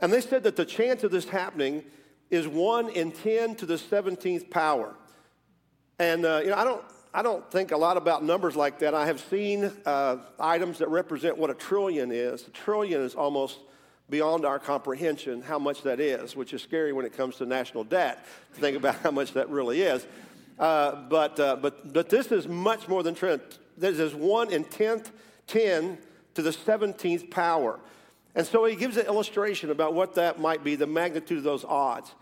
And 0.00 0.12
they 0.12 0.20
said 0.20 0.42
that 0.44 0.56
the 0.56 0.64
chance 0.64 1.04
of 1.04 1.10
this 1.10 1.28
happening 1.28 1.84
is 2.30 2.46
1 2.48 2.90
in 2.90 3.12
10 3.12 3.56
to 3.56 3.66
the 3.66 3.74
17th 3.74 4.50
power. 4.50 4.94
And, 5.98 6.24
uh, 6.24 6.40
you 6.42 6.50
know, 6.50 6.56
I 6.56 6.64
don't, 6.64 6.82
I 7.12 7.22
don't 7.22 7.50
think 7.50 7.72
a 7.72 7.76
lot 7.76 7.96
about 7.96 8.24
numbers 8.24 8.56
like 8.56 8.78
that. 8.78 8.94
I 8.94 9.06
have 9.06 9.20
seen 9.20 9.70
uh, 9.84 10.16
items 10.38 10.78
that 10.78 10.88
represent 10.88 11.36
what 11.36 11.50
a 11.50 11.54
trillion 11.54 12.12
is. 12.12 12.46
A 12.46 12.50
trillion 12.50 13.02
is 13.02 13.14
almost 13.14 13.58
beyond 14.08 14.44
our 14.44 14.58
comprehension 14.58 15.42
how 15.42 15.58
much 15.58 15.82
that 15.82 16.00
is, 16.00 16.34
which 16.34 16.52
is 16.52 16.62
scary 16.62 16.92
when 16.92 17.04
it 17.04 17.16
comes 17.16 17.36
to 17.36 17.46
national 17.46 17.84
debt 17.84 18.24
to 18.54 18.60
think 18.60 18.76
about 18.76 18.96
how 18.96 19.10
much 19.10 19.32
that 19.32 19.48
really 19.50 19.82
is. 19.82 20.06
Uh, 20.58 21.02
but, 21.08 21.38
uh, 21.40 21.56
but, 21.56 21.92
but 21.92 22.08
this 22.08 22.30
is 22.32 22.46
much 22.46 22.86
more 22.86 23.02
than 23.02 23.14
trillion. 23.14 23.40
This 23.76 23.98
is 23.98 24.14
1 24.14 24.52
in 24.52 24.64
10th, 24.64 25.10
10 25.46 25.98
to 26.34 26.42
the 26.42 26.50
17th 26.50 27.30
power. 27.30 27.80
And 28.34 28.46
so 28.46 28.64
he 28.64 28.76
gives 28.76 28.96
an 28.96 29.06
illustration 29.06 29.70
about 29.70 29.94
what 29.94 30.14
that 30.14 30.38
might 30.38 30.62
be, 30.62 30.76
the 30.76 30.86
magnitude 30.86 31.38
of 31.38 31.44
those 31.44 31.64
odds. 31.64 32.14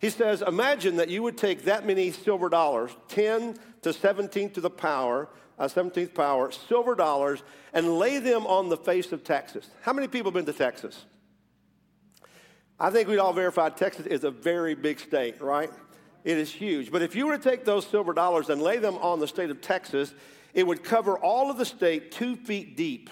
He 0.00 0.10
says, 0.10 0.42
Imagine 0.42 0.96
that 0.96 1.08
you 1.08 1.22
would 1.22 1.38
take 1.38 1.64
that 1.64 1.86
many 1.86 2.10
silver 2.10 2.48
dollars, 2.48 2.90
10 3.08 3.56
to 3.82 3.92
17 3.92 4.50
to 4.50 4.60
the 4.60 4.70
power, 4.70 5.28
uh, 5.58 5.68
17th 5.68 6.14
power, 6.14 6.50
silver 6.50 6.94
dollars, 6.94 7.42
and 7.72 7.98
lay 7.98 8.18
them 8.18 8.46
on 8.46 8.68
the 8.68 8.76
face 8.76 9.12
of 9.12 9.22
Texas. 9.22 9.68
How 9.82 9.92
many 9.92 10.08
people 10.08 10.32
have 10.32 10.34
been 10.34 10.52
to 10.52 10.58
Texas? 10.58 11.04
I 12.80 12.90
think 12.90 13.08
we'd 13.08 13.18
all 13.18 13.32
verify 13.32 13.68
Texas 13.68 14.06
is 14.06 14.24
a 14.24 14.30
very 14.30 14.74
big 14.74 14.98
state, 14.98 15.40
right? 15.40 15.70
It 16.24 16.36
is 16.36 16.52
huge. 16.52 16.90
But 16.90 17.02
if 17.02 17.14
you 17.14 17.26
were 17.26 17.36
to 17.36 17.42
take 17.42 17.64
those 17.64 17.86
silver 17.86 18.12
dollars 18.12 18.48
and 18.48 18.60
lay 18.60 18.78
them 18.78 18.96
on 18.96 19.20
the 19.20 19.28
state 19.28 19.50
of 19.50 19.60
Texas, 19.60 20.14
it 20.54 20.66
would 20.66 20.82
cover 20.82 21.16
all 21.16 21.50
of 21.50 21.58
the 21.58 21.64
state 21.64 22.10
two 22.10 22.34
feet 22.34 22.76
deep. 22.76 23.08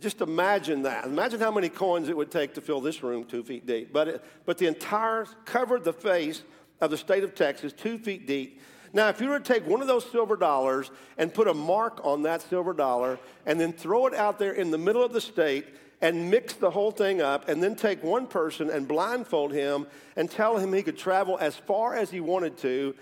Just 0.00 0.20
imagine 0.20 0.82
that. 0.82 1.04
Imagine 1.04 1.40
how 1.40 1.50
many 1.50 1.68
coins 1.68 2.08
it 2.08 2.16
would 2.16 2.30
take 2.30 2.54
to 2.54 2.60
fill 2.60 2.80
this 2.80 3.02
room 3.02 3.24
two 3.24 3.42
feet 3.42 3.66
deep. 3.66 3.92
But, 3.92 4.08
it, 4.08 4.24
but 4.44 4.58
the 4.58 4.66
entire 4.66 5.26
covered 5.44 5.84
the 5.84 5.92
face 5.92 6.42
of 6.80 6.90
the 6.90 6.96
state 6.96 7.22
of 7.22 7.34
Texas 7.34 7.72
two 7.72 7.98
feet 7.98 8.26
deep. 8.26 8.60
Now, 8.92 9.08
if 9.08 9.20
you 9.20 9.28
were 9.28 9.38
to 9.38 9.44
take 9.44 9.66
one 9.66 9.80
of 9.80 9.86
those 9.86 10.10
silver 10.10 10.36
dollars 10.36 10.90
and 11.16 11.32
put 11.32 11.46
a 11.46 11.54
mark 11.54 12.00
on 12.02 12.22
that 12.22 12.42
silver 12.42 12.72
dollar 12.72 13.20
and 13.46 13.60
then 13.60 13.72
throw 13.72 14.06
it 14.06 14.14
out 14.14 14.38
there 14.38 14.52
in 14.52 14.70
the 14.70 14.78
middle 14.78 15.04
of 15.04 15.12
the 15.12 15.20
state 15.20 15.66
and 16.00 16.30
mix 16.30 16.54
the 16.54 16.70
whole 16.70 16.90
thing 16.90 17.20
up 17.20 17.48
and 17.48 17.62
then 17.62 17.76
take 17.76 18.02
one 18.02 18.26
person 18.26 18.70
and 18.70 18.88
blindfold 18.88 19.52
him 19.52 19.86
and 20.16 20.30
tell 20.30 20.56
him 20.56 20.72
he 20.72 20.82
could 20.82 20.98
travel 20.98 21.38
as 21.38 21.54
far 21.54 21.94
as 21.94 22.10
he 22.10 22.20
wanted 22.20 22.56
to 22.58 22.94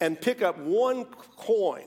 and 0.00 0.20
pick 0.20 0.42
up 0.42 0.58
one 0.58 1.04
coin, 1.04 1.84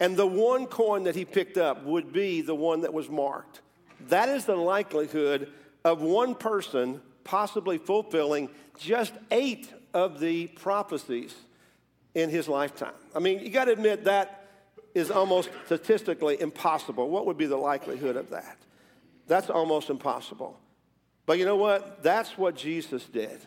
and 0.00 0.16
the 0.16 0.26
one 0.26 0.66
coin 0.66 1.04
that 1.04 1.14
he 1.14 1.24
picked 1.24 1.58
up 1.58 1.84
would 1.84 2.12
be 2.12 2.40
the 2.40 2.54
one 2.54 2.80
that 2.80 2.94
was 2.94 3.10
marked. 3.10 3.60
That 4.08 4.28
is 4.28 4.44
the 4.44 4.56
likelihood 4.56 5.52
of 5.84 6.00
one 6.00 6.34
person 6.34 7.00
possibly 7.24 7.78
fulfilling 7.78 8.48
just 8.78 9.12
eight 9.30 9.72
of 9.94 10.20
the 10.20 10.48
prophecies 10.48 11.34
in 12.14 12.30
his 12.30 12.48
lifetime. 12.48 12.94
I 13.14 13.18
mean, 13.18 13.40
you 13.40 13.50
got 13.50 13.66
to 13.66 13.72
admit 13.72 14.04
that 14.04 14.48
is 14.94 15.10
almost 15.10 15.50
statistically 15.66 16.40
impossible. 16.40 17.08
What 17.08 17.26
would 17.26 17.38
be 17.38 17.46
the 17.46 17.56
likelihood 17.56 18.16
of 18.16 18.30
that? 18.30 18.58
That's 19.26 19.48
almost 19.48 19.88
impossible. 19.88 20.58
But 21.24 21.38
you 21.38 21.44
know 21.44 21.56
what? 21.56 22.02
That's 22.02 22.36
what 22.36 22.56
Jesus 22.56 23.04
did. 23.04 23.40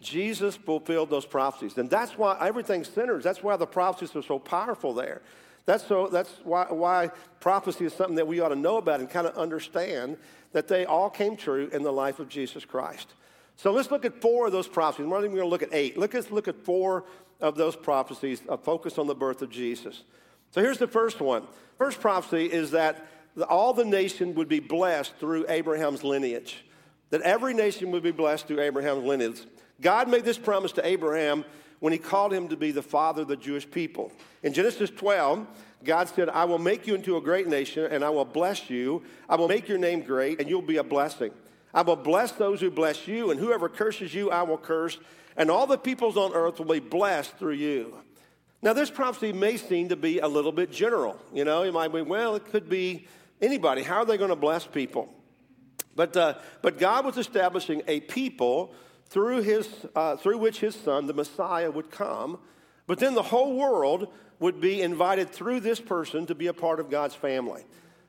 Jesus 0.00 0.56
fulfilled 0.56 1.10
those 1.10 1.26
prophecies. 1.26 1.78
And 1.78 1.88
that's 1.88 2.16
why 2.18 2.36
everything 2.40 2.84
centers. 2.84 3.24
That's 3.24 3.42
why 3.42 3.56
the 3.56 3.66
prophecies 3.66 4.14
are 4.14 4.22
so 4.22 4.38
powerful 4.38 4.92
there. 4.92 5.22
That's, 5.66 5.86
so, 5.86 6.08
that's 6.08 6.30
why, 6.44 6.66
why 6.68 7.10
prophecy 7.40 7.86
is 7.86 7.94
something 7.94 8.16
that 8.16 8.26
we 8.26 8.40
ought 8.40 8.48
to 8.48 8.56
know 8.56 8.76
about 8.76 9.00
and 9.00 9.08
kind 9.08 9.26
of 9.26 9.36
understand 9.36 10.18
that 10.52 10.68
they 10.68 10.84
all 10.84 11.10
came 11.10 11.36
true 11.36 11.68
in 11.72 11.82
the 11.82 11.92
life 11.92 12.18
of 12.18 12.28
Jesus 12.28 12.64
Christ. 12.64 13.14
So 13.56 13.72
let's 13.72 13.90
look 13.90 14.04
at 14.04 14.20
four 14.20 14.46
of 14.46 14.52
those 14.52 14.68
prophecies. 14.68 15.06
We're 15.06 15.16
not 15.16 15.24
even 15.24 15.36
going 15.36 15.46
to 15.46 15.50
look 15.50 15.62
at 15.62 15.72
eight. 15.72 15.96
Let's 15.96 16.30
look 16.30 16.48
at 16.48 16.64
four 16.64 17.04
of 17.40 17.56
those 17.56 17.76
prophecies, 17.76 18.42
focused 18.62 18.98
on 18.98 19.06
the 19.06 19.14
birth 19.14 19.42
of 19.42 19.50
Jesus. 19.50 20.02
So 20.50 20.60
here's 20.60 20.78
the 20.78 20.86
first 20.86 21.20
one. 21.20 21.44
First 21.78 22.00
prophecy 22.00 22.46
is 22.46 22.72
that 22.72 23.06
all 23.48 23.72
the 23.72 23.84
nation 23.84 24.34
would 24.34 24.48
be 24.48 24.60
blessed 24.60 25.14
through 25.18 25.46
Abraham's 25.48 26.04
lineage. 26.04 26.64
That 27.10 27.22
every 27.22 27.54
nation 27.54 27.90
would 27.90 28.02
be 28.02 28.12
blessed 28.12 28.46
through 28.46 28.60
Abraham's 28.60 29.04
lineage. 29.04 29.40
God 29.80 30.08
made 30.08 30.24
this 30.24 30.38
promise 30.38 30.72
to 30.72 30.86
Abraham 30.86 31.44
when 31.84 31.92
he 31.92 31.98
called 31.98 32.32
him 32.32 32.48
to 32.48 32.56
be 32.56 32.70
the 32.70 32.80
father 32.80 33.20
of 33.20 33.28
the 33.28 33.36
Jewish 33.36 33.70
people. 33.70 34.10
In 34.42 34.54
Genesis 34.54 34.88
12, 34.88 35.46
God 35.84 36.08
said, 36.08 36.30
I 36.30 36.46
will 36.46 36.58
make 36.58 36.86
you 36.86 36.94
into 36.94 37.18
a 37.18 37.20
great 37.20 37.46
nation 37.46 37.84
and 37.92 38.02
I 38.02 38.08
will 38.08 38.24
bless 38.24 38.70
you. 38.70 39.02
I 39.28 39.36
will 39.36 39.48
make 39.48 39.68
your 39.68 39.76
name 39.76 40.00
great 40.00 40.40
and 40.40 40.48
you'll 40.48 40.62
be 40.62 40.78
a 40.78 40.82
blessing. 40.82 41.30
I 41.74 41.82
will 41.82 41.96
bless 41.96 42.32
those 42.32 42.62
who 42.62 42.70
bless 42.70 43.06
you, 43.06 43.30
and 43.30 43.38
whoever 43.38 43.68
curses 43.68 44.14
you, 44.14 44.30
I 44.30 44.44
will 44.44 44.56
curse, 44.56 44.96
and 45.36 45.50
all 45.50 45.66
the 45.66 45.76
peoples 45.76 46.16
on 46.16 46.32
earth 46.32 46.58
will 46.58 46.72
be 46.72 46.80
blessed 46.80 47.36
through 47.36 47.54
you. 47.54 47.98
Now, 48.62 48.72
this 48.72 48.90
prophecy 48.90 49.34
may 49.34 49.58
seem 49.58 49.90
to 49.90 49.96
be 49.96 50.20
a 50.20 50.28
little 50.28 50.52
bit 50.52 50.72
general. 50.72 51.20
You 51.34 51.44
know, 51.44 51.64
you 51.64 51.72
might 51.72 51.92
be, 51.92 52.00
well, 52.00 52.34
it 52.34 52.46
could 52.46 52.70
be 52.70 53.06
anybody. 53.42 53.82
How 53.82 53.96
are 53.96 54.04
they 54.06 54.16
going 54.16 54.30
to 54.30 54.36
bless 54.36 54.66
people? 54.66 55.12
But, 55.94 56.16
uh, 56.16 56.34
but 56.62 56.78
God 56.78 57.04
was 57.04 57.18
establishing 57.18 57.82
a 57.86 58.00
people 58.00 58.74
through, 59.14 59.42
his, 59.42 59.68
uh, 59.94 60.16
through 60.16 60.38
which 60.38 60.58
his 60.58 60.74
son, 60.74 61.06
the 61.06 61.14
Messiah, 61.14 61.70
would 61.70 61.88
come. 61.88 62.36
But 62.88 62.98
then 62.98 63.14
the 63.14 63.22
whole 63.22 63.54
world 63.54 64.08
would 64.40 64.60
be 64.60 64.82
invited 64.82 65.30
through 65.30 65.60
this 65.60 65.78
person 65.78 66.26
to 66.26 66.34
be 66.34 66.48
a 66.48 66.52
part 66.52 66.80
of 66.80 66.90
God's 66.90 67.14
family. 67.14 67.64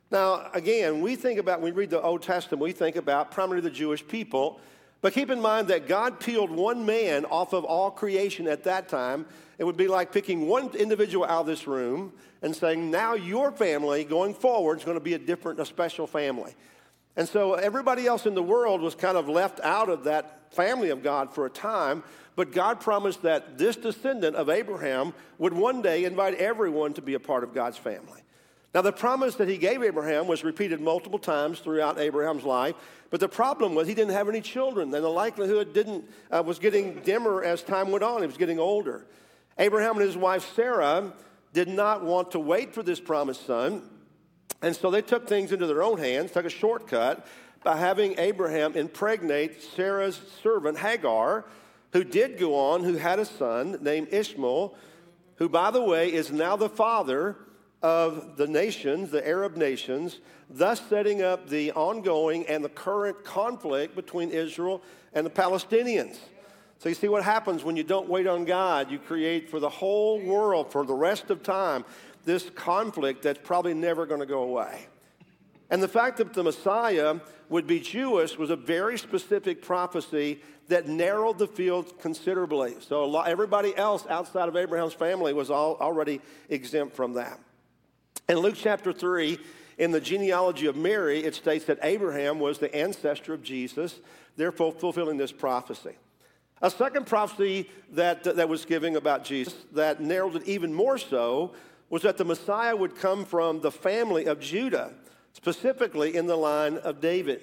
Now, 0.09 0.49
again, 0.55 1.01
we 1.01 1.15
think 1.15 1.37
about, 1.37 1.61
when 1.61 1.75
we 1.75 1.79
read 1.79 1.91
the 1.91 2.01
Old 2.01 2.23
Testament, 2.23 2.63
we 2.63 2.71
think 2.71 2.95
about 2.95 3.29
primarily 3.29 3.61
the 3.61 3.69
Jewish 3.69 4.05
people. 4.05 4.59
But 5.01 5.13
keep 5.13 5.29
in 5.29 5.39
mind 5.39 5.67
that 5.67 5.87
God 5.87 6.19
peeled 6.19 6.49
one 6.49 6.87
man 6.87 7.25
off 7.25 7.53
of 7.53 7.65
all 7.65 7.91
creation 7.91 8.47
at 8.47 8.63
that 8.63 8.89
time. 8.89 9.27
It 9.59 9.63
would 9.63 9.77
be 9.77 9.87
like 9.87 10.11
picking 10.11 10.47
one 10.47 10.75
individual 10.75 11.23
out 11.25 11.41
of 11.41 11.45
this 11.45 11.67
room 11.67 12.13
and 12.41 12.55
saying, 12.55 12.89
now 12.89 13.13
your 13.13 13.51
family 13.51 14.05
going 14.05 14.33
forward 14.33 14.79
is 14.79 14.83
going 14.83 14.97
to 14.97 15.03
be 15.03 15.13
a 15.13 15.19
different, 15.19 15.59
a 15.59 15.65
special 15.67 16.07
family. 16.07 16.55
And 17.17 17.27
so 17.27 17.53
everybody 17.53 18.07
else 18.07 18.25
in 18.25 18.35
the 18.35 18.43
world 18.43 18.81
was 18.81 18.95
kind 18.95 19.17
of 19.17 19.29
left 19.29 19.59
out 19.61 19.89
of 19.89 20.03
that 20.03 20.53
family 20.53 20.89
of 20.89 21.01
God 21.01 21.33
for 21.33 21.45
a 21.45 21.49
time. 21.49 22.03
But 22.35 22.51
God 22.51 22.81
promised 22.81 23.21
that 23.21 23.57
this 23.57 23.75
descendant 23.75 24.35
of 24.35 24.49
Abraham 24.49 25.13
would 25.37 25.53
one 25.53 25.81
day 25.81 26.03
invite 26.03 26.35
everyone 26.35 26.93
to 26.93 27.01
be 27.01 27.13
a 27.13 27.19
part 27.19 27.43
of 27.43 27.53
God's 27.53 27.77
family. 27.77 28.21
Now, 28.73 28.81
the 28.81 28.91
promise 28.91 29.35
that 29.35 29.47
he 29.47 29.57
gave 29.57 29.81
Abraham 29.81 30.27
was 30.27 30.43
repeated 30.43 30.81
multiple 30.81 31.17
times 31.17 31.59
throughout 31.59 31.97
Abraham's 31.97 32.43
life, 32.43 32.75
but 33.09 33.21
the 33.21 33.29
problem 33.29 33.73
was 33.73 33.87
he 33.87 33.93
didn't 33.93 34.11
have 34.11 34.27
any 34.27 34.41
children, 34.41 34.93
and 34.93 35.01
the 35.01 35.07
likelihood 35.07 35.71
didn't, 35.71 36.03
uh, 36.29 36.43
was 36.45 36.59
getting 36.59 36.99
dimmer 36.99 37.41
as 37.41 37.63
time 37.63 37.91
went 37.91 38.03
on. 38.03 38.19
He 38.19 38.27
was 38.27 38.35
getting 38.35 38.59
older. 38.59 39.05
Abraham 39.57 39.93
and 39.95 40.05
his 40.05 40.17
wife 40.17 40.53
Sarah 40.55 41.13
did 41.53 41.69
not 41.69 42.03
want 42.03 42.31
to 42.31 42.39
wait 42.39 42.73
for 42.73 42.83
this 42.83 42.99
promised 42.99 43.45
son, 43.47 43.81
and 44.65 44.75
so 44.75 44.89
they 44.89 45.03
took 45.03 45.27
things 45.27 45.51
into 45.51 45.67
their 45.67 45.83
own 45.83 45.99
hands, 45.99 46.31
took 46.31 46.43
a 46.43 46.49
shortcut 46.49 47.27
by 47.63 47.77
having 47.77 48.17
Abraham 48.17 48.75
impregnate 48.75 49.61
Sarah's 49.61 50.19
servant 50.41 50.79
Hagar, 50.79 51.45
who 51.93 52.03
did 52.03 52.39
go 52.39 52.55
on, 52.55 52.83
who 52.83 52.95
had 52.95 53.19
a 53.19 53.25
son 53.25 53.77
named 53.81 54.07
Ishmael, 54.11 54.75
who, 55.35 55.49
by 55.49 55.69
the 55.69 55.83
way, 55.83 56.11
is 56.11 56.31
now 56.31 56.55
the 56.55 56.67
father 56.67 57.35
of 57.83 58.37
the 58.37 58.47
nations, 58.47 59.11
the 59.11 59.25
Arab 59.27 59.55
nations, 59.55 60.19
thus 60.49 60.81
setting 60.89 61.21
up 61.21 61.47
the 61.47 61.71
ongoing 61.73 62.47
and 62.47 62.65
the 62.65 62.69
current 62.69 63.23
conflict 63.23 63.95
between 63.95 64.31
Israel 64.31 64.81
and 65.13 65.27
the 65.27 65.29
Palestinians. 65.29 66.17
So 66.79 66.89
you 66.89 66.95
see 66.95 67.07
what 67.07 67.23
happens 67.23 67.63
when 67.63 67.75
you 67.75 67.83
don't 67.83 68.09
wait 68.09 68.25
on 68.25 68.45
God. 68.45 68.89
You 68.89 68.97
create 68.97 69.47
for 69.47 69.59
the 69.59 69.69
whole 69.69 70.19
world, 70.19 70.71
for 70.71 70.85
the 70.85 70.93
rest 70.93 71.29
of 71.29 71.43
time, 71.43 71.85
this 72.25 72.49
conflict 72.49 73.21
that's 73.21 73.39
probably 73.43 73.73
never 73.73 74.05
going 74.05 74.19
to 74.19 74.25
go 74.25 74.43
away. 74.43 74.87
And 75.69 75.81
the 75.81 75.87
fact 75.87 76.17
that 76.17 76.33
the 76.33 76.43
Messiah 76.43 77.19
would 77.49 77.67
be 77.67 77.79
Jewish 77.79 78.37
was 78.37 78.49
a 78.49 78.55
very 78.55 78.97
specific 78.97 79.61
prophecy 79.61 80.41
that 80.67 80.87
narrowed 80.87 81.37
the 81.37 81.47
field 81.47 81.99
considerably. 81.99 82.75
So 82.81 83.05
lot, 83.05 83.27
everybody 83.27 83.75
else 83.75 84.05
outside 84.07 84.47
of 84.47 84.55
Abraham's 84.55 84.93
family 84.93 85.33
was 85.33 85.49
all, 85.49 85.77
already 85.79 86.21
exempt 86.49 86.95
from 86.95 87.13
that. 87.13 87.39
In 88.27 88.37
Luke 88.37 88.55
chapter 88.57 88.91
3, 88.91 89.37
in 89.77 89.91
the 89.91 90.01
genealogy 90.01 90.67
of 90.67 90.75
Mary, 90.75 91.23
it 91.23 91.35
states 91.35 91.65
that 91.65 91.79
Abraham 91.83 92.39
was 92.39 92.57
the 92.57 92.73
ancestor 92.75 93.33
of 93.33 93.43
Jesus, 93.43 93.99
therefore 94.35 94.71
fulfilling 94.71 95.17
this 95.17 95.31
prophecy. 95.31 95.95
A 96.61 96.71
second 96.71 97.05
prophecy 97.05 97.69
that, 97.91 98.23
that 98.23 98.49
was 98.49 98.65
given 98.65 98.95
about 98.95 99.25
Jesus 99.25 99.53
that 99.73 100.01
narrowed 100.01 100.37
it 100.37 100.47
even 100.47 100.73
more 100.73 100.97
so 100.97 101.53
was 101.89 102.01
that 102.01 102.17
the 102.17 102.25
Messiah 102.25 102.75
would 102.75 102.95
come 102.95 103.25
from 103.25 103.61
the 103.61 103.71
family 103.71 104.25
of 104.25 104.39
Judah, 104.39 104.93
specifically 105.33 106.15
in 106.15 106.25
the 106.25 106.35
line 106.35 106.77
of 106.77 106.99
David. 106.99 107.41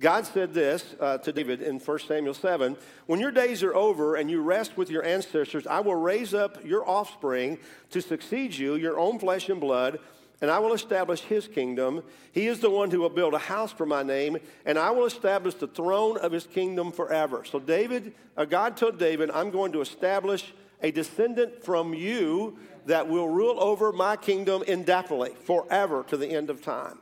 God 0.00 0.26
said 0.26 0.54
this 0.54 0.94
uh, 1.00 1.18
to 1.18 1.32
David 1.32 1.60
in 1.60 1.80
1 1.80 1.98
Samuel 2.00 2.34
7 2.34 2.76
When 3.06 3.18
your 3.18 3.32
days 3.32 3.64
are 3.64 3.74
over 3.74 4.14
and 4.14 4.30
you 4.30 4.40
rest 4.40 4.76
with 4.76 4.90
your 4.90 5.04
ancestors, 5.04 5.66
I 5.66 5.80
will 5.80 5.96
raise 5.96 6.34
up 6.34 6.64
your 6.64 6.88
offspring 6.88 7.58
to 7.90 8.00
succeed 8.00 8.54
you, 8.54 8.76
your 8.76 8.98
own 8.98 9.18
flesh 9.18 9.48
and 9.48 9.60
blood, 9.60 9.98
and 10.40 10.52
I 10.52 10.60
will 10.60 10.72
establish 10.72 11.20
his 11.22 11.48
kingdom. 11.48 12.02
He 12.30 12.46
is 12.46 12.60
the 12.60 12.70
one 12.70 12.92
who 12.92 13.00
will 13.00 13.08
build 13.08 13.34
a 13.34 13.38
house 13.38 13.72
for 13.72 13.86
my 13.86 14.04
name, 14.04 14.38
and 14.64 14.78
I 14.78 14.92
will 14.92 15.04
establish 15.04 15.54
the 15.54 15.66
throne 15.66 16.16
of 16.18 16.30
his 16.30 16.46
kingdom 16.46 16.92
forever. 16.92 17.44
So, 17.44 17.58
David, 17.58 18.14
uh, 18.36 18.44
God 18.44 18.76
told 18.76 19.00
David, 19.00 19.32
I'm 19.32 19.50
going 19.50 19.72
to 19.72 19.80
establish 19.80 20.54
a 20.80 20.92
descendant 20.92 21.64
from 21.64 21.92
you 21.92 22.56
that 22.88 23.06
will 23.06 23.28
rule 23.28 23.60
over 23.60 23.92
my 23.92 24.16
kingdom 24.16 24.62
indefinitely, 24.66 25.32
forever 25.44 26.04
to 26.08 26.16
the 26.16 26.26
end 26.26 26.48
of 26.48 26.62
time. 26.62 26.98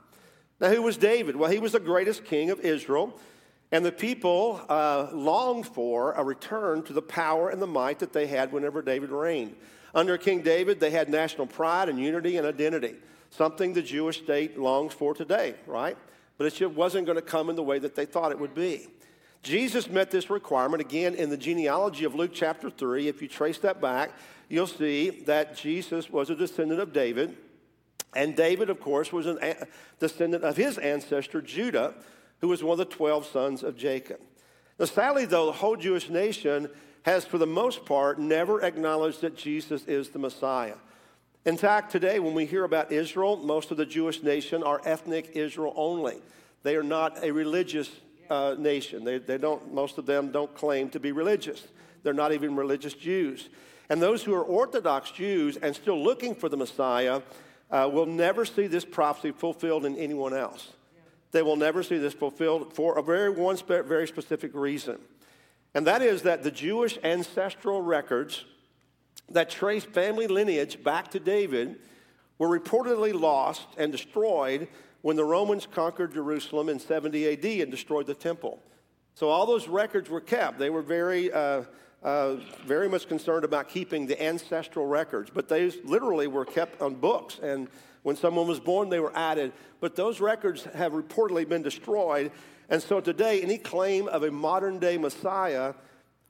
Now, 0.60 0.68
who 0.68 0.82
was 0.82 0.96
David? 0.96 1.36
Well, 1.36 1.48
he 1.48 1.60
was 1.60 1.72
the 1.72 1.80
greatest 1.80 2.24
king 2.24 2.50
of 2.50 2.58
Israel, 2.60 3.16
and 3.70 3.84
the 3.84 3.92
people 3.92 4.60
uh, 4.68 5.08
longed 5.12 5.68
for 5.68 6.12
a 6.14 6.24
return 6.24 6.82
to 6.84 6.92
the 6.92 7.02
power 7.02 7.50
and 7.50 7.62
the 7.62 7.68
might 7.68 8.00
that 8.00 8.12
they 8.12 8.26
had 8.26 8.52
whenever 8.52 8.82
David 8.82 9.10
reigned. 9.10 9.54
Under 9.94 10.18
King 10.18 10.42
David, 10.42 10.80
they 10.80 10.90
had 10.90 11.08
national 11.08 11.46
pride 11.46 11.88
and 11.88 12.00
unity 12.00 12.36
and 12.36 12.46
identity, 12.46 12.96
something 13.30 13.72
the 13.72 13.80
Jewish 13.80 14.18
state 14.18 14.58
longs 14.58 14.92
for 14.92 15.14
today, 15.14 15.54
right? 15.68 15.96
But 16.36 16.60
it 16.60 16.74
wasn't 16.74 17.06
going 17.06 17.16
to 17.16 17.22
come 17.22 17.48
in 17.48 17.54
the 17.54 17.62
way 17.62 17.78
that 17.78 17.94
they 17.94 18.06
thought 18.06 18.32
it 18.32 18.40
would 18.40 18.56
be. 18.56 18.88
Jesus 19.44 19.88
met 19.88 20.10
this 20.10 20.30
requirement 20.30 20.80
again 20.80 21.14
in 21.14 21.30
the 21.30 21.36
genealogy 21.36 22.04
of 22.04 22.16
Luke 22.16 22.32
chapter 22.34 22.70
3. 22.70 23.06
If 23.06 23.22
you 23.22 23.28
trace 23.28 23.58
that 23.58 23.80
back, 23.80 24.10
you'll 24.48 24.66
see 24.66 25.10
that 25.26 25.56
Jesus 25.56 26.10
was 26.10 26.30
a 26.30 26.34
descendant 26.34 26.80
of 26.80 26.92
David. 26.92 27.36
And 28.14 28.34
David, 28.34 28.70
of 28.70 28.80
course, 28.80 29.12
was 29.12 29.26
a 29.26 29.66
descendant 30.00 30.44
of 30.44 30.56
his 30.56 30.78
ancestor, 30.78 31.42
Judah, 31.42 31.94
who 32.40 32.48
was 32.48 32.62
one 32.62 32.78
of 32.80 32.88
the 32.88 32.94
12 32.94 33.26
sons 33.26 33.62
of 33.62 33.76
Jacob. 33.76 34.20
Now, 34.78 34.86
sadly, 34.86 35.24
though, 35.24 35.46
the 35.46 35.52
whole 35.52 35.76
Jewish 35.76 36.08
nation 36.08 36.70
has, 37.02 37.24
for 37.24 37.38
the 37.38 37.46
most 37.46 37.84
part, 37.84 38.18
never 38.18 38.62
acknowledged 38.62 39.20
that 39.20 39.36
Jesus 39.36 39.84
is 39.84 40.10
the 40.10 40.18
Messiah. 40.18 40.76
In 41.44 41.56
fact, 41.56 41.92
today, 41.92 42.18
when 42.18 42.34
we 42.34 42.44
hear 42.44 42.64
about 42.64 42.90
Israel, 42.90 43.36
most 43.36 43.70
of 43.70 43.76
the 43.76 43.86
Jewish 43.86 44.22
nation 44.22 44.62
are 44.62 44.80
ethnic 44.84 45.30
Israel 45.34 45.72
only. 45.76 46.16
They 46.62 46.74
are 46.74 46.82
not 46.82 47.22
a 47.22 47.30
religious 47.30 47.88
uh, 48.28 48.56
nation. 48.58 49.04
They, 49.04 49.18
they 49.18 49.38
don't, 49.38 49.72
most 49.72 49.98
of 49.98 50.06
them 50.06 50.32
don't 50.32 50.52
claim 50.54 50.90
to 50.90 51.00
be 51.00 51.12
religious. 51.12 51.68
They're 52.02 52.12
not 52.12 52.32
even 52.32 52.56
religious 52.56 52.94
Jews. 52.94 53.48
And 53.88 54.02
those 54.02 54.22
who 54.22 54.34
are 54.34 54.42
Orthodox 54.42 55.10
Jews 55.10 55.56
and 55.56 55.74
still 55.74 56.02
looking 56.02 56.34
for 56.34 56.48
the 56.48 56.56
Messiah 56.56 57.22
uh, 57.70 57.88
will 57.92 58.06
never 58.06 58.44
see 58.44 58.66
this 58.66 58.84
prophecy 58.84 59.32
fulfilled 59.32 59.84
in 59.84 59.96
anyone 59.96 60.34
else. 60.34 60.72
They 61.32 61.42
will 61.42 61.56
never 61.56 61.82
see 61.82 61.98
this 61.98 62.14
fulfilled 62.14 62.72
for 62.72 62.98
a 62.98 63.02
very 63.02 63.30
one 63.30 63.56
spe- 63.56 63.84
very 63.86 64.06
specific 64.06 64.52
reason. 64.54 64.98
And 65.74 65.86
that 65.86 66.00
is 66.00 66.22
that 66.22 66.42
the 66.42 66.50
Jewish 66.50 66.98
ancestral 67.04 67.82
records 67.82 68.44
that 69.30 69.50
trace 69.50 69.84
family 69.84 70.26
lineage 70.26 70.82
back 70.82 71.10
to 71.10 71.20
David 71.20 71.76
were 72.38 72.48
reportedly 72.48 73.18
lost 73.18 73.66
and 73.76 73.92
destroyed 73.92 74.68
when 75.02 75.16
the 75.16 75.24
Romans 75.24 75.66
conquered 75.70 76.14
Jerusalem 76.14 76.68
in 76.68 76.78
70 76.78 77.32
AD 77.32 77.44
and 77.44 77.70
destroyed 77.70 78.06
the 78.06 78.14
temple. 78.14 78.62
So 79.14 79.28
all 79.28 79.46
those 79.46 79.68
records 79.68 80.08
were 80.10 80.20
kept. 80.20 80.58
They 80.58 80.70
were 80.70 80.82
very 80.82 81.32
uh, 81.32 81.62
uh, 82.06 82.36
very 82.64 82.88
much 82.88 83.08
concerned 83.08 83.44
about 83.44 83.68
keeping 83.68 84.06
the 84.06 84.22
ancestral 84.22 84.86
records, 84.86 85.28
but 85.34 85.48
they 85.48 85.68
literally 85.82 86.28
were 86.28 86.44
kept 86.44 86.80
on 86.80 86.94
books. 86.94 87.40
And 87.42 87.66
when 88.04 88.14
someone 88.14 88.46
was 88.46 88.60
born, 88.60 88.90
they 88.90 89.00
were 89.00 89.12
added. 89.16 89.52
But 89.80 89.96
those 89.96 90.20
records 90.20 90.62
have 90.74 90.92
reportedly 90.92 91.48
been 91.48 91.62
destroyed. 91.62 92.30
And 92.68 92.80
so 92.80 93.00
today, 93.00 93.42
any 93.42 93.58
claim 93.58 94.06
of 94.06 94.22
a 94.22 94.30
modern 94.30 94.78
day 94.78 94.96
Messiah 94.98 95.74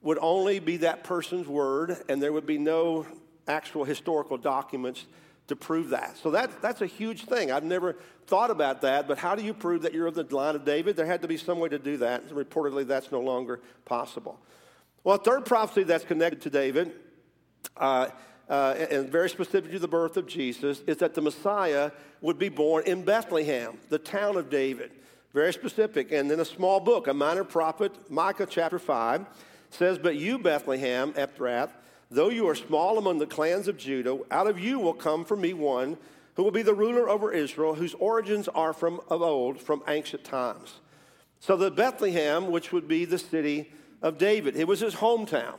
would 0.01 0.17
only 0.19 0.57
be 0.57 0.77
that 0.77 1.03
person's 1.03 1.47
word, 1.47 1.95
and 2.09 2.21
there 2.23 2.33
would 2.33 2.47
be 2.47 2.57
no 2.57 3.05
actual 3.47 3.83
historical 3.83 4.37
documents 4.37 5.05
to 5.47 5.55
prove 5.55 5.89
that. 5.89 6.17
So 6.17 6.31
that, 6.31 6.59
that's 6.59 6.81
a 6.81 6.87
huge 6.87 7.25
thing. 7.25 7.51
I've 7.51 7.63
never 7.63 7.95
thought 8.25 8.49
about 8.49 8.81
that, 8.81 9.07
but 9.07 9.19
how 9.19 9.35
do 9.35 9.43
you 9.43 9.53
prove 9.53 9.83
that 9.83 9.93
you're 9.93 10.07
of 10.07 10.15
the 10.15 10.23
line 10.35 10.55
of 10.55 10.65
David? 10.65 10.95
There 10.95 11.05
had 11.05 11.21
to 11.21 11.27
be 11.27 11.37
some 11.37 11.59
way 11.59 11.69
to 11.69 11.79
do 11.79 11.97
that. 11.97 12.29
Reportedly, 12.29 12.87
that's 12.87 13.11
no 13.11 13.21
longer 13.21 13.59
possible. 13.85 14.39
Well, 15.03 15.15
a 15.15 15.23
third 15.23 15.45
prophecy 15.45 15.83
that's 15.83 16.03
connected 16.03 16.41
to 16.41 16.49
David, 16.49 16.91
uh, 17.77 18.09
uh, 18.49 18.75
and 18.91 19.09
very 19.09 19.29
specific 19.29 19.71
to 19.71 19.79
the 19.79 19.87
birth 19.87 20.17
of 20.17 20.27
Jesus, 20.27 20.81
is 20.87 20.97
that 20.97 21.13
the 21.13 21.21
Messiah 21.21 21.91
would 22.21 22.39
be 22.39 22.49
born 22.49 22.83
in 22.85 23.03
Bethlehem, 23.03 23.77
the 23.89 23.99
town 23.99 24.37
of 24.37 24.49
David. 24.49 24.91
Very 25.33 25.53
specific. 25.53 26.11
And 26.11 26.31
then 26.31 26.39
a 26.39 26.45
small 26.45 26.79
book, 26.79 27.07
a 27.07 27.13
minor 27.13 27.43
prophet, 27.43 27.91
Micah 28.09 28.47
chapter 28.49 28.79
5, 28.79 29.25
says, 29.69 29.97
But 29.97 30.15
you, 30.15 30.39
Bethlehem, 30.39 31.13
Ephrath, 31.13 31.71
Though 32.09 32.29
you 32.29 32.47
are 32.47 32.55
small 32.55 32.97
among 32.97 33.19
the 33.19 33.25
clans 33.25 33.67
of 33.67 33.77
Judah, 33.77 34.19
out 34.31 34.47
of 34.47 34.59
you 34.59 34.79
will 34.79 34.93
come 34.93 35.25
for 35.25 35.35
me 35.35 35.53
one 35.53 35.97
who 36.35 36.43
will 36.43 36.51
be 36.51 36.61
the 36.61 36.73
ruler 36.73 37.09
over 37.09 37.33
Israel, 37.33 37.75
whose 37.75 37.93
origins 37.95 38.47
are 38.47 38.71
from 38.71 39.01
of 39.09 39.21
old, 39.21 39.61
from 39.61 39.83
ancient 39.87 40.23
times. 40.23 40.79
So 41.39 41.57
the 41.57 41.71
Bethlehem, 41.71 42.49
which 42.49 42.71
would 42.71 42.87
be 42.87 43.05
the 43.05 43.17
city 43.17 43.71
of 44.01 44.17
David, 44.17 44.55
it 44.55 44.67
was 44.67 44.79
his 44.79 44.95
hometown. 44.95 45.55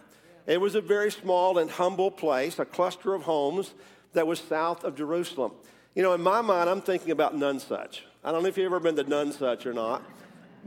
It 0.47 0.61
was 0.61 0.75
a 0.75 0.81
very 0.81 1.11
small 1.11 1.59
and 1.59 1.71
humble 1.71 2.11
place, 2.11 2.59
a 2.59 2.65
cluster 2.65 3.15
of 3.15 3.23
homes 3.23 3.75
that 4.15 4.27
was 4.27 4.41
south 4.41 4.85
of 4.85 4.97
Jerusalem. 4.97 5.53
You 5.95 6.03
know, 6.03 6.15
in 6.15 6.23
my 6.23 6.41
mind, 6.41 6.71
I'm 6.71 6.81
thinking 6.81 7.11
about 7.11 7.37
Nonesuch. 7.37 8.01
I 8.25 8.33
don't 8.33 8.43
know 8.43 8.49
if 8.49 8.57
you've 8.57 8.67
ever 8.67 8.81
been 8.81 8.97
to 8.97 9.05
Nonesuch 9.05 9.67
or 9.67 9.73
not 9.73 10.03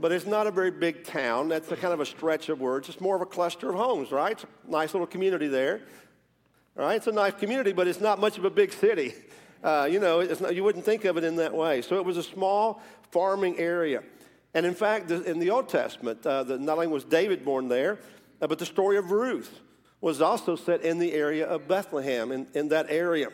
but 0.01 0.11
it's 0.11 0.25
not 0.25 0.47
a 0.47 0.51
very 0.51 0.71
big 0.71 1.03
town. 1.03 1.49
That's 1.49 1.71
a 1.71 1.75
kind 1.75 1.93
of 1.93 1.99
a 1.99 2.05
stretch 2.05 2.49
of 2.49 2.59
words. 2.59 2.89
It's 2.89 2.99
more 3.01 3.15
of 3.15 3.21
a 3.21 3.25
cluster 3.25 3.69
of 3.69 3.75
homes, 3.75 4.11
right? 4.11 4.31
It's 4.31 4.43
a 4.43 4.71
nice 4.71 4.93
little 4.93 5.07
community 5.07 5.47
there. 5.47 5.81
All 6.77 6.85
right, 6.85 6.95
it's 6.95 7.07
a 7.07 7.11
nice 7.11 7.33
community, 7.33 7.73
but 7.73 7.87
it's 7.87 8.01
not 8.01 8.19
much 8.19 8.37
of 8.37 8.45
a 8.45 8.49
big 8.49 8.71
city. 8.71 9.13
Uh, 9.63 9.87
you 9.89 9.99
know, 9.99 10.21
not, 10.21 10.55
you 10.55 10.63
wouldn't 10.63 10.85
think 10.85 11.05
of 11.05 11.17
it 11.17 11.23
in 11.23 11.35
that 11.35 11.53
way. 11.53 11.81
So 11.81 11.97
it 11.97 12.05
was 12.05 12.17
a 12.17 12.23
small 12.23 12.81
farming 13.11 13.59
area. 13.59 14.01
And 14.53 14.65
in 14.65 14.73
fact, 14.73 15.09
in 15.11 15.39
the 15.39 15.49
Old 15.49 15.69
Testament, 15.69 16.25
uh, 16.25 16.43
the, 16.43 16.57
not 16.57 16.73
only 16.73 16.87
was 16.87 17.03
David 17.03 17.45
born 17.45 17.67
there, 17.67 17.99
uh, 18.41 18.47
but 18.47 18.59
the 18.59 18.65
story 18.65 18.97
of 18.97 19.11
Ruth 19.11 19.59
was 20.01 20.21
also 20.21 20.55
set 20.55 20.81
in 20.81 20.99
the 20.99 21.13
area 21.13 21.47
of 21.47 21.67
Bethlehem, 21.67 22.31
in, 22.31 22.47
in 22.53 22.67
that 22.69 22.87
area. 22.89 23.29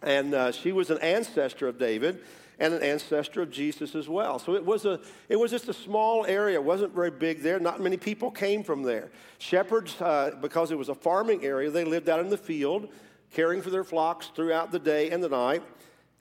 And 0.00 0.34
uh, 0.34 0.52
she 0.52 0.72
was 0.72 0.90
an 0.90 0.98
ancestor 0.98 1.68
of 1.68 1.78
David 1.78 2.20
and 2.58 2.72
an 2.72 2.82
ancestor 2.82 3.42
of 3.42 3.50
Jesus 3.50 3.94
as 3.94 4.08
well. 4.08 4.38
So 4.38 4.54
it 4.54 4.64
was, 4.64 4.84
a, 4.84 5.00
it 5.28 5.36
was 5.36 5.50
just 5.50 5.68
a 5.68 5.74
small 5.74 6.24
area. 6.24 6.56
It 6.56 6.64
wasn't 6.64 6.94
very 6.94 7.10
big 7.10 7.42
there. 7.42 7.58
Not 7.58 7.80
many 7.80 7.96
people 7.96 8.30
came 8.30 8.62
from 8.62 8.82
there. 8.82 9.10
Shepherds, 9.38 10.00
uh, 10.00 10.30
because 10.40 10.70
it 10.70 10.78
was 10.78 10.88
a 10.88 10.94
farming 10.94 11.44
area, 11.44 11.70
they 11.70 11.84
lived 11.84 12.08
out 12.08 12.20
in 12.20 12.30
the 12.30 12.36
field, 12.38 12.88
caring 13.32 13.62
for 13.62 13.70
their 13.70 13.84
flocks 13.84 14.30
throughout 14.34 14.70
the 14.70 14.78
day 14.78 15.10
and 15.10 15.22
the 15.22 15.28
night. 15.28 15.62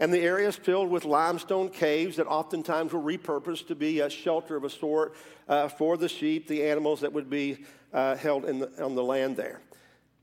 And 0.01 0.11
the 0.11 0.19
area 0.19 0.47
is 0.47 0.55
filled 0.55 0.89
with 0.89 1.05
limestone 1.05 1.69
caves 1.69 2.15
that 2.15 2.25
oftentimes 2.25 2.91
were 2.91 2.99
repurposed 2.99 3.67
to 3.67 3.75
be 3.75 3.99
a 3.99 4.09
shelter 4.09 4.55
of 4.55 4.63
a 4.63 4.69
sort 4.69 5.13
uh, 5.47 5.67
for 5.67 5.95
the 5.95 6.09
sheep, 6.09 6.47
the 6.47 6.63
animals 6.63 7.01
that 7.01 7.13
would 7.13 7.29
be 7.29 7.63
uh, 7.93 8.15
held 8.15 8.43
the, 8.43 8.83
on 8.83 8.95
the 8.95 9.03
land 9.03 9.37
there. 9.37 9.61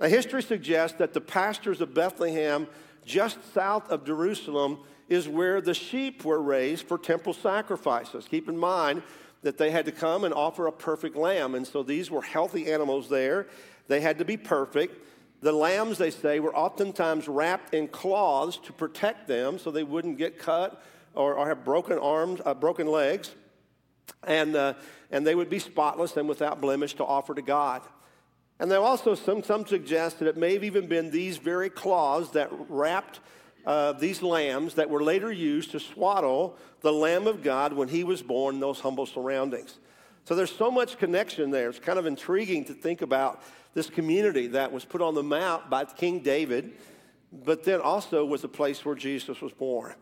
Now, 0.00 0.08
history 0.08 0.42
suggests 0.42 0.98
that 0.98 1.14
the 1.14 1.20
pastures 1.20 1.80
of 1.80 1.94
Bethlehem, 1.94 2.66
just 3.04 3.38
south 3.54 3.88
of 3.88 4.04
Jerusalem, 4.04 4.80
is 5.08 5.28
where 5.28 5.60
the 5.60 5.74
sheep 5.74 6.24
were 6.24 6.42
raised 6.42 6.88
for 6.88 6.98
temple 6.98 7.32
sacrifices. 7.32 8.26
Keep 8.28 8.48
in 8.48 8.58
mind 8.58 9.04
that 9.42 9.58
they 9.58 9.70
had 9.70 9.84
to 9.84 9.92
come 9.92 10.24
and 10.24 10.34
offer 10.34 10.66
a 10.66 10.72
perfect 10.72 11.14
lamb. 11.14 11.54
And 11.54 11.64
so 11.64 11.84
these 11.84 12.10
were 12.10 12.22
healthy 12.22 12.72
animals 12.72 13.08
there. 13.08 13.46
They 13.86 14.00
had 14.00 14.18
to 14.18 14.24
be 14.24 14.36
perfect. 14.36 15.07
The 15.40 15.52
lambs, 15.52 15.98
they 15.98 16.10
say, 16.10 16.40
were 16.40 16.54
oftentimes 16.54 17.28
wrapped 17.28 17.72
in 17.72 17.88
cloths 17.88 18.58
to 18.64 18.72
protect 18.72 19.28
them 19.28 19.58
so 19.58 19.70
they 19.70 19.84
wouldn't 19.84 20.18
get 20.18 20.38
cut 20.38 20.82
or, 21.14 21.34
or 21.34 21.48
have 21.48 21.64
broken 21.64 21.98
arms, 21.98 22.40
uh, 22.44 22.54
broken 22.54 22.86
legs. 22.88 23.34
And, 24.26 24.56
uh, 24.56 24.74
and 25.10 25.26
they 25.26 25.34
would 25.34 25.50
be 25.50 25.58
spotless 25.58 26.16
and 26.16 26.28
without 26.28 26.60
blemish 26.60 26.94
to 26.94 27.04
offer 27.04 27.34
to 27.34 27.42
God. 27.42 27.82
And 28.58 28.70
there 28.70 28.80
also 28.80 29.14
some, 29.14 29.44
some 29.44 29.64
suggest 29.66 30.18
that 30.18 30.26
it 30.26 30.36
may 30.36 30.54
have 30.54 30.64
even 30.64 30.88
been 30.88 31.10
these 31.10 31.36
very 31.36 31.70
cloths 31.70 32.30
that 32.30 32.48
wrapped 32.68 33.20
uh, 33.64 33.92
these 33.92 34.22
lambs 34.22 34.74
that 34.74 34.88
were 34.88 35.02
later 35.02 35.30
used 35.30 35.72
to 35.72 35.80
swaddle 35.80 36.56
the 36.80 36.92
Lamb 36.92 37.26
of 37.26 37.42
God 37.42 37.72
when 37.72 37.88
he 37.88 38.02
was 38.02 38.22
born 38.22 38.56
in 38.56 38.60
those 38.60 38.80
humble 38.80 39.06
surroundings. 39.06 39.78
So 40.24 40.34
there's 40.34 40.54
so 40.54 40.70
much 40.70 40.98
connection 40.98 41.50
there. 41.50 41.68
It's 41.68 41.78
kind 41.78 41.98
of 41.98 42.06
intriguing 42.06 42.64
to 42.66 42.74
think 42.74 43.02
about 43.02 43.42
this 43.78 43.88
community 43.88 44.48
that 44.48 44.72
was 44.72 44.84
put 44.84 45.00
on 45.00 45.14
the 45.14 45.22
map 45.22 45.70
by 45.70 45.84
King 45.84 46.18
David, 46.18 46.72
but 47.32 47.62
then 47.62 47.80
also 47.80 48.24
was 48.24 48.42
the 48.42 48.48
place 48.48 48.84
where 48.84 48.96
Jesus 48.96 49.40
was 49.40 49.52
born. 49.52 49.94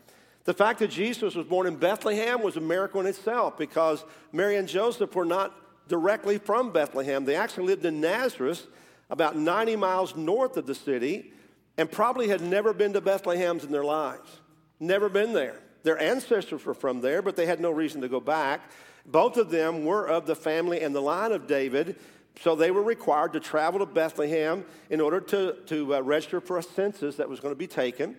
The 0.45 0.55
fact 0.55 0.79
that 0.79 0.89
Jesus 0.89 1.35
was 1.35 1.45
born 1.45 1.67
in 1.67 1.77
Bethlehem 1.77 2.43
was 2.43 2.57
a 2.57 2.61
miracle 2.61 3.03
in 3.03 3.07
itself 3.07 3.59
because 3.59 4.03
Mary 4.33 4.57
and 4.57 4.67
Joseph 4.67 5.15
were 5.15 5.27
not 5.27 5.55
directly 5.89 6.39
from 6.39 6.73
Bethlehem. 6.73 7.27
They 7.27 7.37
actually 7.37 7.67
lived 7.67 7.85
in 7.85 8.01
Nazareth, 8.01 8.67
about 9.11 9.37
90 9.37 9.77
miles 9.77 10.17
north 10.17 10.57
of 10.57 10.67
the 10.67 10.75
city, 10.75 11.35
and 11.77 11.93
probably 11.93 12.29
had 12.29 12.41
never 12.41 12.73
been 12.73 12.95
to 12.95 13.03
Bethlehem's 13.03 13.63
in 13.63 13.73
their 13.73 13.85
lives. 13.85 14.41
Never 14.81 15.11
been 15.11 15.35
there. 15.35 15.61
Their 15.83 16.01
ancestors 16.01 16.65
were 16.65 16.73
from 16.73 17.03
there, 17.03 17.21
but 17.21 17.37
they 17.37 17.45
had 17.45 17.61
no 17.61 17.71
reason 17.71 18.01
to 18.01 18.09
go 18.09 18.21
back. 18.21 18.71
Both 19.05 19.37
of 19.37 19.51
them 19.51 19.85
were 19.85 20.09
of 20.09 20.25
the 20.25 20.35
family 20.35 20.81
and 20.81 20.95
the 20.95 21.03
line 21.03 21.33
of 21.33 21.47
David, 21.47 21.97
so 22.41 22.55
they 22.55 22.71
were 22.71 22.83
required 22.83 23.33
to 23.33 23.41
travel 23.41 23.81
to 23.81 23.87
Bethlehem 23.87 24.65
in 24.91 25.01
order 25.01 25.21
to, 25.21 25.57
to 25.67 25.97
uh, 25.97 26.01
register 26.01 26.41
for 26.41 26.59
a 26.59 26.63
census 26.63 27.17
that 27.17 27.29
was 27.29 27.41
going 27.41 27.53
to 27.53 27.59
be 27.59 27.67
taken. 27.67 28.17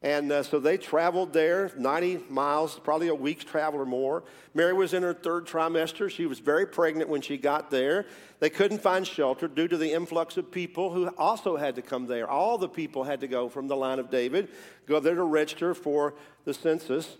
And 0.00 0.30
uh, 0.30 0.44
so 0.44 0.60
they 0.60 0.76
traveled 0.76 1.32
there 1.32 1.72
90 1.76 2.26
miles, 2.30 2.78
probably 2.78 3.08
a 3.08 3.14
week's 3.14 3.44
travel 3.44 3.80
or 3.80 3.86
more. 3.86 4.22
Mary 4.54 4.72
was 4.72 4.94
in 4.94 5.02
her 5.02 5.12
third 5.12 5.44
trimester. 5.46 6.08
She 6.08 6.26
was 6.26 6.38
very 6.38 6.66
pregnant 6.66 7.10
when 7.10 7.20
she 7.20 7.36
got 7.36 7.68
there. 7.70 8.06
They 8.38 8.48
couldn't 8.48 8.80
find 8.80 9.04
shelter 9.04 9.48
due 9.48 9.66
to 9.66 9.76
the 9.76 9.92
influx 9.92 10.36
of 10.36 10.52
people 10.52 10.92
who 10.92 11.08
also 11.18 11.56
had 11.56 11.74
to 11.74 11.82
come 11.82 12.06
there. 12.06 12.30
All 12.30 12.58
the 12.58 12.68
people 12.68 13.02
had 13.02 13.20
to 13.20 13.28
go 13.28 13.48
from 13.48 13.66
the 13.66 13.74
line 13.74 13.98
of 13.98 14.08
David, 14.08 14.50
go 14.86 15.00
there 15.00 15.16
to 15.16 15.24
register 15.24 15.74
for 15.74 16.14
the 16.44 16.54
census. 16.54 17.16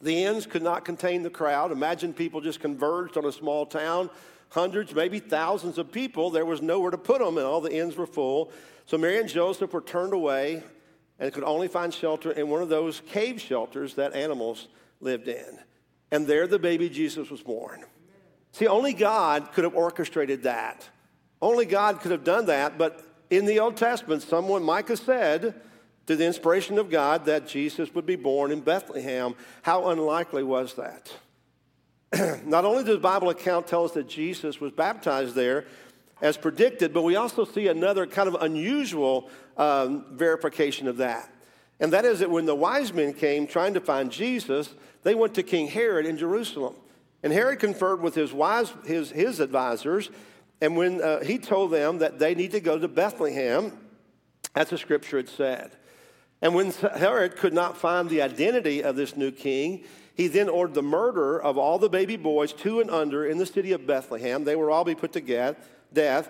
The 0.00 0.24
inns 0.24 0.46
could 0.46 0.62
not 0.62 0.86
contain 0.86 1.22
the 1.22 1.28
crowd. 1.28 1.70
Imagine 1.70 2.14
people 2.14 2.40
just 2.40 2.60
converged 2.60 3.18
on 3.18 3.26
a 3.26 3.32
small 3.32 3.66
town, 3.66 4.08
hundreds, 4.50 4.94
maybe 4.94 5.18
thousands 5.18 5.78
of 5.78 5.90
people. 5.90 6.30
There 6.30 6.44
was 6.44 6.60
nowhere 6.60 6.90
to 6.90 6.98
put 6.98 7.20
them, 7.20 7.38
and 7.38 7.46
all 7.46 7.60
the 7.60 7.72
inns 7.72 7.96
were 7.96 8.06
full. 8.06 8.52
So 8.86 8.98
Mary 8.98 9.18
and 9.18 9.28
Joseph 9.28 9.72
were 9.72 9.80
turned 9.80 10.12
away 10.12 10.62
and 11.18 11.32
could 11.32 11.44
only 11.44 11.68
find 11.68 11.92
shelter 11.92 12.32
in 12.32 12.48
one 12.48 12.62
of 12.62 12.68
those 12.68 13.00
cave 13.06 13.40
shelters 13.40 13.94
that 13.94 14.14
animals 14.14 14.68
lived 15.00 15.28
in. 15.28 15.58
And 16.10 16.26
there 16.26 16.46
the 16.46 16.58
baby 16.58 16.88
Jesus 16.88 17.30
was 17.30 17.42
born. 17.42 17.84
See, 18.52 18.66
only 18.66 18.92
God 18.92 19.52
could 19.52 19.64
have 19.64 19.76
orchestrated 19.76 20.42
that. 20.42 20.88
Only 21.40 21.66
God 21.66 22.00
could 22.00 22.10
have 22.10 22.24
done 22.24 22.46
that, 22.46 22.76
but 22.78 23.04
in 23.30 23.46
the 23.46 23.60
Old 23.60 23.76
Testament, 23.76 24.22
someone, 24.22 24.62
Micah 24.62 24.96
said, 24.96 25.60
to 26.06 26.16
the 26.16 26.26
inspiration 26.26 26.78
of 26.78 26.90
God, 26.90 27.26
that 27.26 27.46
Jesus 27.46 27.94
would 27.94 28.06
be 28.06 28.16
born 28.16 28.50
in 28.50 28.60
Bethlehem. 28.60 29.34
How 29.62 29.90
unlikely 29.90 30.42
was 30.42 30.74
that? 30.74 31.12
Not 32.44 32.64
only 32.64 32.84
does 32.84 32.94
the 32.94 33.00
Bible 33.00 33.30
account 33.30 33.66
tell 33.66 33.84
us 33.84 33.92
that 33.92 34.08
Jesus 34.08 34.60
was 34.60 34.72
baptized 34.72 35.34
there, 35.34 35.66
as 36.22 36.36
predicted, 36.36 36.92
but 36.92 37.02
we 37.02 37.16
also 37.16 37.44
see 37.44 37.68
another 37.68 38.06
kind 38.06 38.28
of 38.28 38.36
unusual 38.42 39.30
um, 39.56 40.04
verification 40.12 40.86
of 40.86 40.98
that. 40.98 41.32
And 41.78 41.92
that 41.92 42.04
is 42.04 42.18
that 42.18 42.30
when 42.30 42.44
the 42.44 42.54
wise 42.54 42.92
men 42.92 43.14
came 43.14 43.46
trying 43.46 43.74
to 43.74 43.80
find 43.80 44.10
Jesus, 44.10 44.74
they 45.02 45.14
went 45.14 45.34
to 45.34 45.42
King 45.42 45.66
Herod 45.66 46.04
in 46.04 46.18
Jerusalem. 46.18 46.74
And 47.22 47.32
Herod 47.32 47.58
conferred 47.58 48.02
with 48.02 48.14
his, 48.14 48.32
wise, 48.32 48.72
his, 48.84 49.10
his 49.10 49.40
advisors, 49.40 50.10
and 50.60 50.76
when 50.76 51.00
uh, 51.00 51.20
he 51.20 51.38
told 51.38 51.70
them 51.70 51.98
that 51.98 52.18
they 52.18 52.34
need 52.34 52.50
to 52.50 52.60
go 52.60 52.78
to 52.78 52.88
Bethlehem, 52.88 53.72
as 54.54 54.68
the 54.68 54.78
scripture 54.78 55.16
had 55.16 55.28
said. 55.28 55.72
And 56.42 56.54
when 56.54 56.72
Herod 56.72 57.36
could 57.36 57.52
not 57.52 57.76
find 57.76 58.10
the 58.10 58.22
identity 58.22 58.82
of 58.82 58.96
this 58.96 59.16
new 59.16 59.30
king, 59.30 59.84
he 60.14 60.26
then 60.26 60.48
ordered 60.48 60.74
the 60.74 60.82
murder 60.82 61.40
of 61.40 61.56
all 61.56 61.78
the 61.78 61.88
baby 61.88 62.16
boys, 62.16 62.52
two 62.52 62.80
and 62.80 62.90
under, 62.90 63.24
in 63.26 63.38
the 63.38 63.46
city 63.46 63.72
of 63.72 63.86
Bethlehem. 63.86 64.44
They 64.44 64.56
were 64.56 64.70
all 64.70 64.84
be 64.84 64.94
put 64.94 65.12
to 65.12 65.56
death 65.92 66.28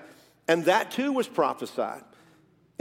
and 0.51 0.65
that 0.65 0.91
too 0.91 1.13
was 1.13 1.29
prophesied. 1.29 2.03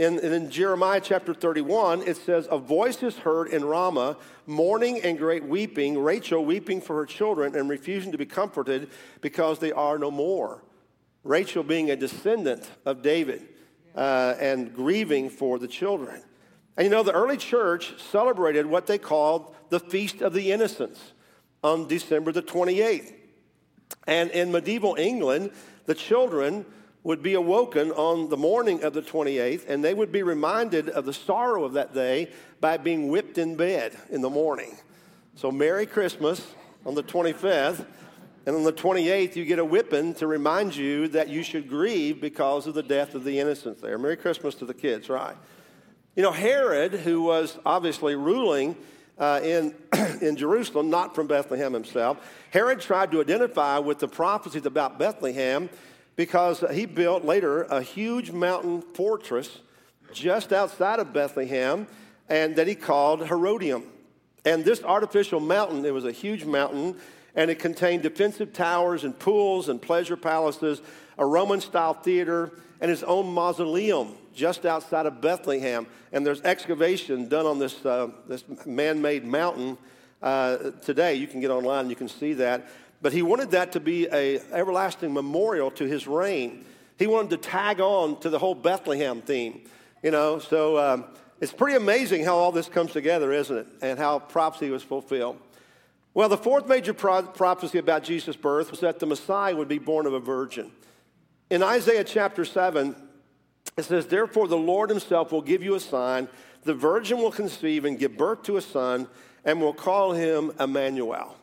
In, 0.00 0.18
in 0.18 0.50
Jeremiah 0.50 1.00
chapter 1.00 1.32
31, 1.32 2.02
it 2.02 2.16
says, 2.16 2.48
A 2.50 2.58
voice 2.58 3.00
is 3.00 3.18
heard 3.18 3.46
in 3.46 3.64
Ramah, 3.64 4.16
mourning 4.44 5.00
and 5.02 5.16
great 5.16 5.44
weeping, 5.44 5.96
Rachel 5.96 6.44
weeping 6.44 6.80
for 6.80 6.96
her 6.96 7.06
children 7.06 7.54
and 7.54 7.68
refusing 7.68 8.10
to 8.10 8.18
be 8.18 8.26
comforted 8.26 8.90
because 9.20 9.60
they 9.60 9.70
are 9.70 10.00
no 10.00 10.10
more. 10.10 10.64
Rachel 11.22 11.62
being 11.62 11.92
a 11.92 11.96
descendant 11.96 12.68
of 12.84 13.02
David 13.02 13.46
uh, 13.94 14.34
and 14.40 14.74
grieving 14.74 15.30
for 15.30 15.60
the 15.60 15.68
children. 15.68 16.24
And 16.76 16.84
you 16.84 16.90
know, 16.90 17.02
the 17.02 17.12
early 17.12 17.36
church 17.36 18.00
celebrated 18.00 18.66
what 18.66 18.86
they 18.86 18.98
called 18.98 19.54
the 19.68 19.80
Feast 19.80 20.22
of 20.22 20.32
the 20.32 20.52
Innocents 20.52 21.12
on 21.62 21.88
December 21.88 22.32
the 22.32 22.42
28th. 22.42 23.12
And 24.06 24.30
in 24.30 24.52
medieval 24.52 24.96
England, 24.96 25.52
the 25.86 25.94
children 25.94 26.64
would 27.02 27.22
be 27.22 27.34
awoken 27.34 27.90
on 27.92 28.28
the 28.28 28.36
morning 28.36 28.82
of 28.84 28.92
the 28.92 29.02
28th, 29.02 29.68
and 29.68 29.82
they 29.82 29.94
would 29.94 30.12
be 30.12 30.22
reminded 30.22 30.88
of 30.90 31.06
the 31.06 31.12
sorrow 31.12 31.64
of 31.64 31.72
that 31.72 31.94
day 31.94 32.30
by 32.60 32.76
being 32.76 33.08
whipped 33.08 33.38
in 33.38 33.56
bed 33.56 33.96
in 34.10 34.20
the 34.20 34.28
morning. 34.28 34.76
So, 35.34 35.50
Merry 35.50 35.86
Christmas 35.86 36.46
on 36.84 36.94
the 36.94 37.02
25th, 37.02 37.86
and 38.46 38.56
on 38.56 38.64
the 38.64 38.72
28th, 38.72 39.36
you 39.36 39.44
get 39.44 39.58
a 39.58 39.64
whipping 39.64 40.14
to 40.14 40.26
remind 40.26 40.74
you 40.74 41.08
that 41.08 41.28
you 41.28 41.42
should 41.42 41.68
grieve 41.68 42.20
because 42.20 42.66
of 42.66 42.74
the 42.74 42.82
death 42.82 43.14
of 43.14 43.24
the 43.24 43.38
innocents 43.38 43.80
there. 43.80 43.98
Merry 43.98 44.16
Christmas 44.16 44.54
to 44.56 44.66
the 44.66 44.74
kids, 44.74 45.08
right? 45.08 45.36
You 46.16 46.24
know, 46.24 46.32
Herod, 46.32 46.92
who 46.92 47.22
was 47.22 47.56
obviously 47.64 48.16
ruling 48.16 48.74
uh, 49.16 49.40
in, 49.44 49.76
in 50.20 50.34
Jerusalem, 50.34 50.90
not 50.90 51.14
from 51.14 51.28
Bethlehem 51.28 51.72
himself, 51.72 52.18
Herod 52.50 52.80
tried 52.80 53.12
to 53.12 53.20
identify 53.20 53.78
with 53.78 54.00
the 54.00 54.08
prophecies 54.08 54.66
about 54.66 54.98
Bethlehem 54.98 55.70
because 56.16 56.64
he 56.72 56.84
built 56.84 57.24
later 57.24 57.62
a 57.62 57.80
huge 57.80 58.32
mountain 58.32 58.82
fortress 58.82 59.60
just 60.12 60.52
outside 60.52 60.98
of 60.98 61.12
Bethlehem 61.12 61.86
and 62.28 62.56
that 62.56 62.66
he 62.66 62.74
called 62.74 63.28
Herodium. 63.28 63.84
And 64.44 64.64
this 64.64 64.82
artificial 64.82 65.38
mountain, 65.38 65.84
it 65.84 65.94
was 65.94 66.04
a 66.04 66.12
huge 66.12 66.44
mountain, 66.44 66.96
and 67.36 67.52
it 67.52 67.60
contained 67.60 68.02
defensive 68.02 68.52
towers 68.52 69.04
and 69.04 69.16
pools 69.16 69.68
and 69.68 69.80
pleasure 69.80 70.16
palaces, 70.16 70.82
a 71.18 71.24
Roman 71.24 71.60
style 71.60 71.94
theater, 71.94 72.50
and 72.80 72.90
his 72.90 73.04
own 73.04 73.32
mausoleum 73.32 74.16
just 74.34 74.64
outside 74.64 75.06
of 75.06 75.20
Bethlehem. 75.20 75.86
And 76.12 76.26
there's 76.26 76.40
excavation 76.42 77.28
done 77.28 77.46
on 77.46 77.58
this, 77.58 77.84
uh, 77.84 78.08
this 78.28 78.44
man 78.66 79.00
made 79.02 79.24
mountain 79.24 79.78
uh, 80.22 80.56
today. 80.82 81.14
You 81.14 81.26
can 81.26 81.40
get 81.40 81.50
online, 81.50 81.80
and 81.80 81.90
you 81.90 81.96
can 81.96 82.08
see 82.08 82.34
that. 82.34 82.68
But 83.02 83.12
he 83.12 83.22
wanted 83.22 83.52
that 83.52 83.72
to 83.72 83.80
be 83.80 84.06
a 84.12 84.40
everlasting 84.52 85.12
memorial 85.12 85.70
to 85.72 85.86
his 85.86 86.06
reign. 86.06 86.64
He 86.98 87.06
wanted 87.06 87.30
to 87.30 87.36
tag 87.38 87.80
on 87.80 88.20
to 88.20 88.28
the 88.28 88.38
whole 88.38 88.54
Bethlehem 88.54 89.22
theme, 89.22 89.62
you 90.02 90.10
know. 90.10 90.38
So 90.38 90.78
um, 90.78 91.04
it's 91.40 91.52
pretty 91.52 91.76
amazing 91.76 92.24
how 92.24 92.36
all 92.36 92.52
this 92.52 92.68
comes 92.68 92.92
together, 92.92 93.32
isn't 93.32 93.56
it? 93.56 93.66
And 93.80 93.98
how 93.98 94.18
prophecy 94.18 94.68
was 94.68 94.82
fulfilled. 94.82 95.38
Well, 96.12 96.28
the 96.28 96.36
fourth 96.36 96.66
major 96.66 96.92
pro- 96.92 97.22
prophecy 97.22 97.78
about 97.78 98.02
Jesus' 98.02 98.36
birth 98.36 98.70
was 98.70 98.80
that 98.80 98.98
the 98.98 99.06
Messiah 99.06 99.56
would 99.56 99.68
be 99.68 99.78
born 99.78 100.06
of 100.06 100.12
a 100.12 100.20
virgin. 100.20 100.72
In 101.48 101.62
Isaiah 101.62 102.04
chapter 102.04 102.44
7, 102.44 102.94
it 103.76 103.84
says, 103.84 104.06
Therefore, 104.06 104.48
the 104.48 104.56
Lord 104.56 104.90
himself 104.90 105.32
will 105.32 105.42
give 105.42 105.62
you 105.62 105.74
a 105.74 105.80
sign. 105.80 106.28
The 106.64 106.74
virgin 106.74 107.18
will 107.18 107.30
conceive 107.30 107.84
and 107.84 107.98
give 107.98 108.16
birth 108.16 108.42
to 108.44 108.56
a 108.56 108.62
son, 108.62 109.08
and 109.44 109.60
will 109.60 109.72
call 109.72 110.12
him 110.12 110.52
Emmanuel. 110.60 111.36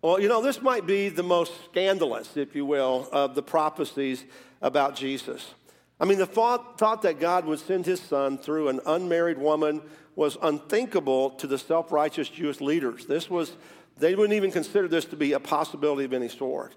Well, 0.00 0.20
you 0.20 0.28
know, 0.28 0.40
this 0.40 0.62
might 0.62 0.86
be 0.86 1.08
the 1.08 1.22
most 1.22 1.52
scandalous, 1.64 2.36
if 2.36 2.54
you 2.54 2.64
will, 2.64 3.08
of 3.12 3.34
the 3.34 3.42
prophecies 3.42 4.24
about 4.62 4.94
Jesus. 4.94 5.54
I 6.00 6.04
mean, 6.04 6.18
the 6.18 6.26
thought, 6.26 6.78
thought 6.78 7.02
that 7.02 7.18
God 7.18 7.44
would 7.44 7.58
send 7.58 7.84
his 7.84 8.00
son 8.00 8.38
through 8.38 8.68
an 8.68 8.80
unmarried 8.86 9.38
woman 9.38 9.82
was 10.14 10.36
unthinkable 10.42 11.30
to 11.30 11.46
the 11.46 11.58
self 11.58 11.92
righteous 11.92 12.28
Jewish 12.28 12.60
leaders. 12.60 13.06
This 13.06 13.28
was, 13.28 13.52
they 13.98 14.14
wouldn't 14.14 14.36
even 14.36 14.52
consider 14.52 14.88
this 14.88 15.04
to 15.06 15.16
be 15.16 15.32
a 15.32 15.40
possibility 15.40 16.04
of 16.04 16.12
any 16.12 16.28
sort. 16.28 16.74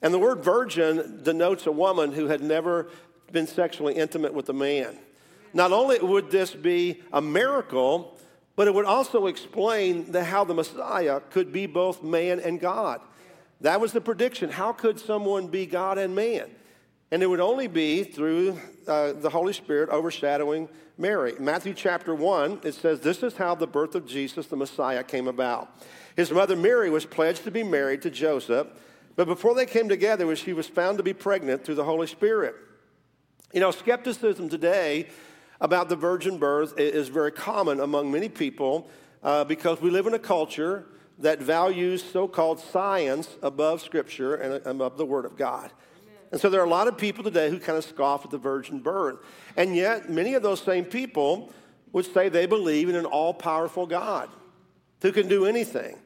And 0.00 0.14
the 0.14 0.18
word 0.18 0.44
virgin 0.44 1.22
denotes 1.22 1.66
a 1.66 1.72
woman 1.72 2.12
who 2.12 2.26
had 2.26 2.42
never 2.42 2.88
been 3.32 3.46
sexually 3.46 3.94
intimate 3.94 4.34
with 4.34 4.48
a 4.48 4.52
man. 4.52 4.96
Not 5.54 5.72
only 5.72 5.98
would 5.98 6.30
this 6.30 6.52
be 6.52 7.02
a 7.12 7.20
miracle, 7.20 8.18
but 8.56 8.66
it 8.66 8.74
would 8.74 8.84
also 8.84 9.26
explain 9.26 10.10
the, 10.10 10.24
how 10.24 10.44
the 10.44 10.54
Messiah 10.54 11.20
could 11.30 11.52
be 11.52 11.66
both 11.66 12.02
man 12.02 12.40
and 12.40 12.60
God. 12.60 13.00
That 13.60 13.80
was 13.80 13.92
the 13.92 14.00
prediction. 14.00 14.50
How 14.50 14.72
could 14.72 14.98
someone 15.00 15.48
be 15.48 15.66
God 15.66 15.98
and 15.98 16.14
man? 16.14 16.50
And 17.10 17.22
it 17.22 17.26
would 17.26 17.40
only 17.40 17.66
be 17.66 18.04
through 18.04 18.58
uh, 18.86 19.12
the 19.14 19.30
Holy 19.30 19.52
Spirit 19.52 19.88
overshadowing 19.90 20.68
Mary. 20.98 21.34
Matthew 21.38 21.72
chapter 21.72 22.14
1, 22.14 22.60
it 22.64 22.74
says, 22.74 23.00
This 23.00 23.22
is 23.22 23.36
how 23.36 23.54
the 23.54 23.66
birth 23.66 23.94
of 23.94 24.06
Jesus, 24.06 24.46
the 24.46 24.56
Messiah, 24.56 25.02
came 25.02 25.28
about. 25.28 25.70
His 26.16 26.30
mother 26.30 26.56
Mary 26.56 26.90
was 26.90 27.06
pledged 27.06 27.44
to 27.44 27.50
be 27.50 27.62
married 27.62 28.02
to 28.02 28.10
Joseph, 28.10 28.66
but 29.16 29.26
before 29.26 29.54
they 29.54 29.66
came 29.66 29.88
together, 29.88 30.34
she 30.36 30.52
was 30.52 30.66
found 30.66 30.98
to 30.98 31.04
be 31.04 31.12
pregnant 31.12 31.64
through 31.64 31.76
the 31.76 31.84
Holy 31.84 32.06
Spirit. 32.06 32.56
You 33.54 33.60
know, 33.60 33.70
skepticism 33.70 34.50
today 34.50 35.08
about 35.58 35.88
the 35.88 35.96
virgin 35.96 36.36
birth 36.36 36.78
is 36.78 37.08
very 37.08 37.32
common 37.32 37.80
among 37.80 38.12
many 38.12 38.28
people 38.28 38.90
uh, 39.22 39.44
because 39.44 39.80
we 39.80 39.88
live 39.88 40.06
in 40.06 40.12
a 40.12 40.18
culture 40.18 40.84
that 41.18 41.40
values 41.40 42.02
so 42.02 42.28
called 42.28 42.60
science 42.60 43.38
above 43.42 43.80
Scripture 43.80 44.34
and 44.34 44.66
above 44.66 44.98
the 44.98 45.06
Word 45.06 45.24
of 45.24 45.38
God. 45.38 45.70
And 46.30 46.38
so 46.38 46.50
there 46.50 46.60
are 46.60 46.66
a 46.66 46.68
lot 46.68 46.88
of 46.88 46.98
people 46.98 47.24
today 47.24 47.48
who 47.48 47.58
kind 47.58 47.78
of 47.78 47.84
scoff 47.84 48.22
at 48.26 48.30
the 48.30 48.36
virgin 48.36 48.80
birth. 48.80 49.16
And 49.56 49.74
yet, 49.74 50.10
many 50.10 50.34
of 50.34 50.42
those 50.42 50.60
same 50.60 50.84
people 50.84 51.50
would 51.92 52.04
say 52.04 52.28
they 52.28 52.44
believe 52.44 52.90
in 52.90 52.96
an 52.96 53.06
all 53.06 53.32
powerful 53.32 53.86
God 53.86 54.28
who 55.00 55.10
can 55.10 55.26
do 55.26 55.46
anything. 55.46 55.96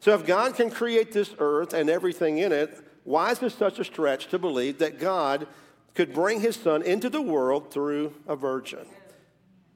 So 0.00 0.14
if 0.14 0.26
God 0.26 0.56
can 0.56 0.68
create 0.68 1.12
this 1.12 1.32
earth 1.38 1.74
and 1.74 1.88
everything 1.88 2.38
in 2.38 2.50
it, 2.50 2.76
why 3.04 3.30
is 3.30 3.40
it 3.40 3.52
such 3.52 3.78
a 3.78 3.84
stretch 3.84 4.26
to 4.30 4.38
believe 4.38 4.78
that 4.78 4.98
God 4.98 5.46
could 5.94 6.12
bring 6.12 6.40
his 6.40 6.56
son 6.56 6.82
into 6.82 7.10
the 7.10 7.22
world 7.22 7.72
through 7.72 8.14
a 8.26 8.36
virgin? 8.36 8.86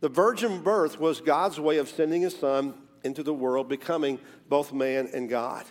The 0.01 0.09
virgin 0.09 0.63
birth 0.63 0.99
was 0.99 1.21
God's 1.21 1.61
way 1.61 1.79
of 1.79 1.89
sending 1.89 2.23
his 2.23 2.37
son 2.37 2.75
into 3.05 3.23
the 3.23 3.35
world, 3.35 3.69
becoming 3.69 4.19
both 4.49 4.73
man 4.73 5.09
and 5.13 5.29
God. 5.29 5.65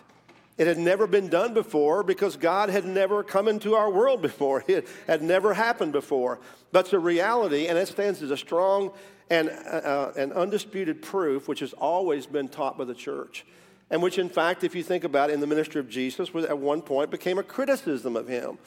It 0.58 0.66
had 0.66 0.78
never 0.78 1.06
been 1.06 1.28
done 1.28 1.54
before 1.54 2.02
because 2.02 2.36
God 2.36 2.68
had 2.68 2.84
never 2.84 3.22
come 3.22 3.48
into 3.48 3.74
our 3.74 3.90
world 3.90 4.22
before. 4.22 4.64
It 4.68 4.86
had 5.06 5.22
never 5.22 5.54
happened 5.54 5.92
before. 5.92 6.40
But 6.72 6.86
it's 6.86 6.92
a 6.92 6.98
reality, 6.98 7.66
and 7.66 7.78
it 7.78 7.88
stands 7.88 8.22
as 8.22 8.30
a 8.30 8.36
strong 8.36 8.92
and 9.30 9.48
uh, 9.48 10.12
an 10.16 10.32
undisputed 10.32 11.00
proof, 11.02 11.48
which 11.48 11.60
has 11.60 11.72
always 11.72 12.26
been 12.26 12.48
taught 12.48 12.76
by 12.76 12.84
the 12.84 12.94
church. 12.94 13.46
And 13.90 14.02
which, 14.02 14.18
in 14.18 14.28
fact, 14.28 14.64
if 14.64 14.74
you 14.74 14.82
think 14.82 15.04
about 15.04 15.30
it, 15.30 15.34
in 15.34 15.40
the 15.40 15.46
ministry 15.46 15.80
of 15.80 15.88
Jesus, 15.88 16.30
at 16.34 16.58
one 16.58 16.80
point 16.80 17.10
became 17.10 17.38
a 17.38 17.42
criticism 17.42 18.16
of 18.16 18.28
him. 18.28 18.58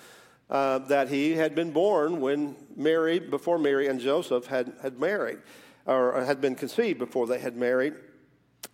Uh, 0.48 0.78
that 0.78 1.10
he 1.10 1.32
had 1.32 1.56
been 1.56 1.72
born 1.72 2.22
when 2.22 2.56
Mary, 2.76 3.18
before 3.18 3.58
Mary 3.58 3.88
and 3.88 4.00
Joseph 4.00 4.46
had, 4.46 4.74
had 4.84 5.00
married, 5.00 5.40
or 5.88 6.24
had 6.24 6.40
been 6.40 6.54
conceived 6.54 7.00
before 7.00 7.26
they 7.26 7.40
had 7.40 7.58
married, 7.58 7.96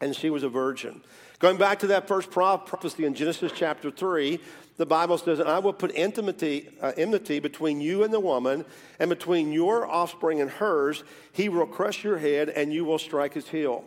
and 0.02 0.14
she 0.14 0.30
was 0.30 0.44
a 0.44 0.50
virgin. 0.50 1.02
Going 1.40 1.58
back 1.58 1.80
to 1.80 1.88
that 1.88 2.08
first 2.08 2.30
prophecy 2.30 3.06
in 3.06 3.16
Genesis 3.16 3.52
chapter 3.56 3.90
3, 3.90 4.40
the 4.78 4.86
Bible 4.86 5.18
says, 5.18 5.40
And 5.40 5.50
I 5.50 5.60
will 5.60 5.74
put 5.74 5.92
enmity, 5.96 6.70
uh, 6.82 6.92
enmity 6.98 7.40
between 7.40 7.82
you 7.82 8.04
and 8.04 8.14
the 8.14 8.20
woman, 8.20 8.66
and 9.00 9.10
between 9.10 9.52
your 9.52 9.90
offspring 9.90 10.42
and 10.42 10.50
hers. 10.50 11.04
He 11.32 11.50
will 11.50 11.66
crush 11.66 12.04
your 12.04 12.18
head, 12.18 12.50
and 12.50 12.74
you 12.74 12.86
will 12.86 13.00
strike 13.00 13.34
his 13.34 13.48
heel. 13.48 13.86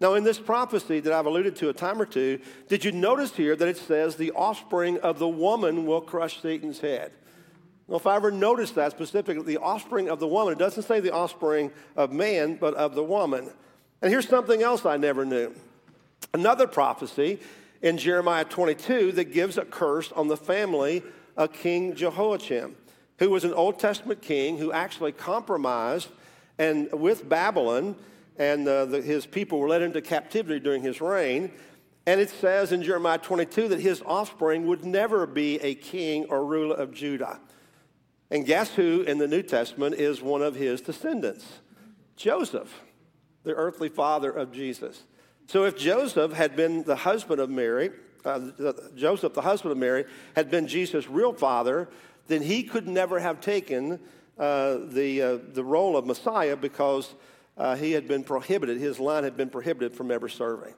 Now, 0.00 0.14
in 0.14 0.24
this 0.24 0.38
prophecy 0.38 1.00
that 1.00 1.12
I've 1.12 1.26
alluded 1.26 1.56
to 1.56 1.68
a 1.68 1.72
time 1.72 2.00
or 2.00 2.06
two, 2.06 2.40
did 2.68 2.84
you 2.84 2.92
notice 2.92 3.34
here 3.34 3.54
that 3.54 3.68
it 3.68 3.76
says 3.76 4.16
the 4.16 4.32
offspring 4.32 4.98
of 4.98 5.18
the 5.18 5.28
woman 5.28 5.86
will 5.86 6.00
crush 6.00 6.40
Satan's 6.40 6.80
head? 6.80 7.12
Well, 7.86 7.98
if 7.98 8.06
I 8.06 8.16
ever 8.16 8.30
noticed 8.30 8.74
that 8.76 8.92
specifically, 8.92 9.42
the 9.42 9.58
offspring 9.58 10.08
of 10.08 10.18
the 10.18 10.26
woman, 10.26 10.54
it 10.54 10.58
doesn't 10.58 10.84
say 10.84 11.00
the 11.00 11.12
offspring 11.12 11.70
of 11.96 12.12
man, 12.12 12.56
but 12.56 12.74
of 12.74 12.94
the 12.94 13.04
woman. 13.04 13.50
And 14.00 14.10
here's 14.10 14.28
something 14.28 14.62
else 14.62 14.86
I 14.86 14.96
never 14.96 15.24
knew. 15.24 15.54
Another 16.32 16.66
prophecy 16.66 17.40
in 17.82 17.98
Jeremiah 17.98 18.44
22 18.44 19.12
that 19.12 19.32
gives 19.32 19.58
a 19.58 19.64
curse 19.64 20.10
on 20.12 20.28
the 20.28 20.36
family 20.36 21.02
of 21.36 21.52
King 21.52 21.94
Jehoiakim, 21.94 22.76
who 23.18 23.30
was 23.30 23.44
an 23.44 23.52
Old 23.52 23.78
Testament 23.78 24.22
king 24.22 24.56
who 24.56 24.72
actually 24.72 25.12
compromised 25.12 26.08
and 26.58 26.90
with 26.92 27.28
Babylon, 27.28 27.96
and 28.38 28.66
uh, 28.66 28.86
the, 28.86 29.02
his 29.02 29.26
people 29.26 29.58
were 29.58 29.68
led 29.68 29.82
into 29.82 30.00
captivity 30.00 30.60
during 30.60 30.82
his 30.82 31.00
reign. 31.00 31.50
And 32.06 32.20
it 32.20 32.30
says 32.30 32.72
in 32.72 32.82
Jeremiah 32.82 33.18
22 33.18 33.68
that 33.68 33.80
his 33.80 34.02
offspring 34.02 34.66
would 34.66 34.84
never 34.84 35.26
be 35.26 35.58
a 35.60 35.74
king 35.74 36.26
or 36.26 36.44
ruler 36.44 36.76
of 36.76 36.92
Judah. 36.92 37.40
And 38.30 38.46
guess 38.46 38.74
who 38.74 39.02
in 39.02 39.18
the 39.18 39.28
New 39.28 39.42
Testament 39.42 39.96
is 39.96 40.22
one 40.22 40.42
of 40.42 40.54
his 40.54 40.80
descendants? 40.80 41.46
Joseph, 42.16 42.82
the 43.42 43.54
earthly 43.54 43.88
father 43.88 44.30
of 44.30 44.52
Jesus. 44.52 45.04
So 45.46 45.64
if 45.64 45.76
Joseph 45.76 46.32
had 46.32 46.56
been 46.56 46.84
the 46.84 46.96
husband 46.96 47.40
of 47.40 47.50
Mary, 47.50 47.90
uh, 48.24 48.40
Joseph, 48.96 49.34
the 49.34 49.42
husband 49.42 49.72
of 49.72 49.78
Mary, 49.78 50.06
had 50.34 50.50
been 50.50 50.66
Jesus' 50.66 51.08
real 51.08 51.34
father, 51.34 51.88
then 52.28 52.42
he 52.42 52.62
could 52.62 52.88
never 52.88 53.20
have 53.20 53.40
taken 53.40 54.00
uh, 54.38 54.78
the, 54.88 55.22
uh, 55.22 55.38
the 55.52 55.62
role 55.62 55.96
of 55.96 56.06
Messiah 56.06 56.56
because 56.56 57.14
uh, 57.56 57.76
he 57.76 57.92
had 57.92 58.08
been 58.08 58.24
prohibited, 58.24 58.78
his 58.78 58.98
line 58.98 59.24
had 59.24 59.36
been 59.36 59.50
prohibited 59.50 59.92
from 59.92 60.10
ever 60.10 60.28
serving. 60.28 60.74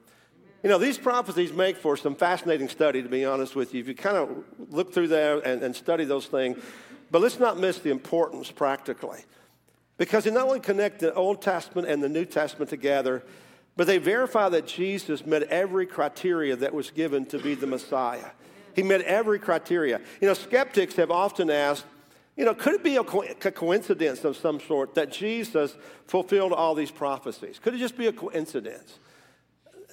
You 0.63 0.71
know, 0.71 0.79
these 0.79 0.99
prophecies 0.99 1.53
make 1.53 1.77
for 1.77 1.97
some 1.97 2.17
fascinating 2.17 2.69
study, 2.69 3.03
to 3.03 3.09
be 3.09 3.25
honest 3.25 3.55
with 3.55 3.73
you. 3.73 3.81
If 3.81 3.89
you 3.89 3.95
kind 3.95 4.17
of 4.17 4.45
look 4.71 4.93
through 4.93 5.09
there 5.09 5.39
and, 5.39 5.63
and 5.63 5.77
study 5.77 6.05
those 6.05 6.27
things, 6.27 6.63
but 7.11 7.21
let's 7.21 7.39
not 7.39 7.59
miss 7.59 7.79
the 7.79 7.91
importance 7.91 8.51
practically. 8.51 9.25
Because 9.99 10.25
they 10.25 10.31
not 10.31 10.47
only 10.47 10.61
connect 10.61 11.01
the 11.01 11.15
Old 11.15 11.41
Testament 11.41 11.89
and 11.89 12.03
the 12.03 12.09
New 12.09 12.25
Testament 12.25 12.69
together, 12.69 13.23
but 13.77 13.87
they 13.87 13.99
verify 13.99 14.49
that 14.49 14.67
Jesus 14.67 15.25
met 15.25 15.45
every 15.45 15.87
criteria 15.87 16.57
that 16.57 16.75
was 16.75 16.91
given 16.91 17.27
to 17.27 17.39
be 17.39 17.55
the 17.55 17.67
Messiah. 17.67 18.31
He 18.75 18.83
met 18.83 19.03
every 19.03 19.39
criteria. 19.39 20.01
You 20.21 20.29
know, 20.29 20.35
skeptics 20.35 20.97
have 20.97 21.11
often 21.11 21.51
asked, 21.51 21.85
you 22.37 22.45
know, 22.45 22.55
could 22.55 22.75
it 22.75 22.85
be 22.85 22.97
a, 22.97 23.05
co- 23.05 23.23
a 23.23 23.51
coincidence 23.51 24.25
of 24.25 24.37
some 24.37 24.61
sort 24.61 24.95
that 24.95 25.11
Jesus 25.11 25.75
fulfilled 26.07 26.53
all 26.53 26.75
these 26.75 26.91
prophecies? 26.91 27.59
Could 27.59 27.75
it 27.75 27.79
just 27.79 27.97
be 27.97 28.07
a 28.07 28.13
coincidence? 28.13 28.99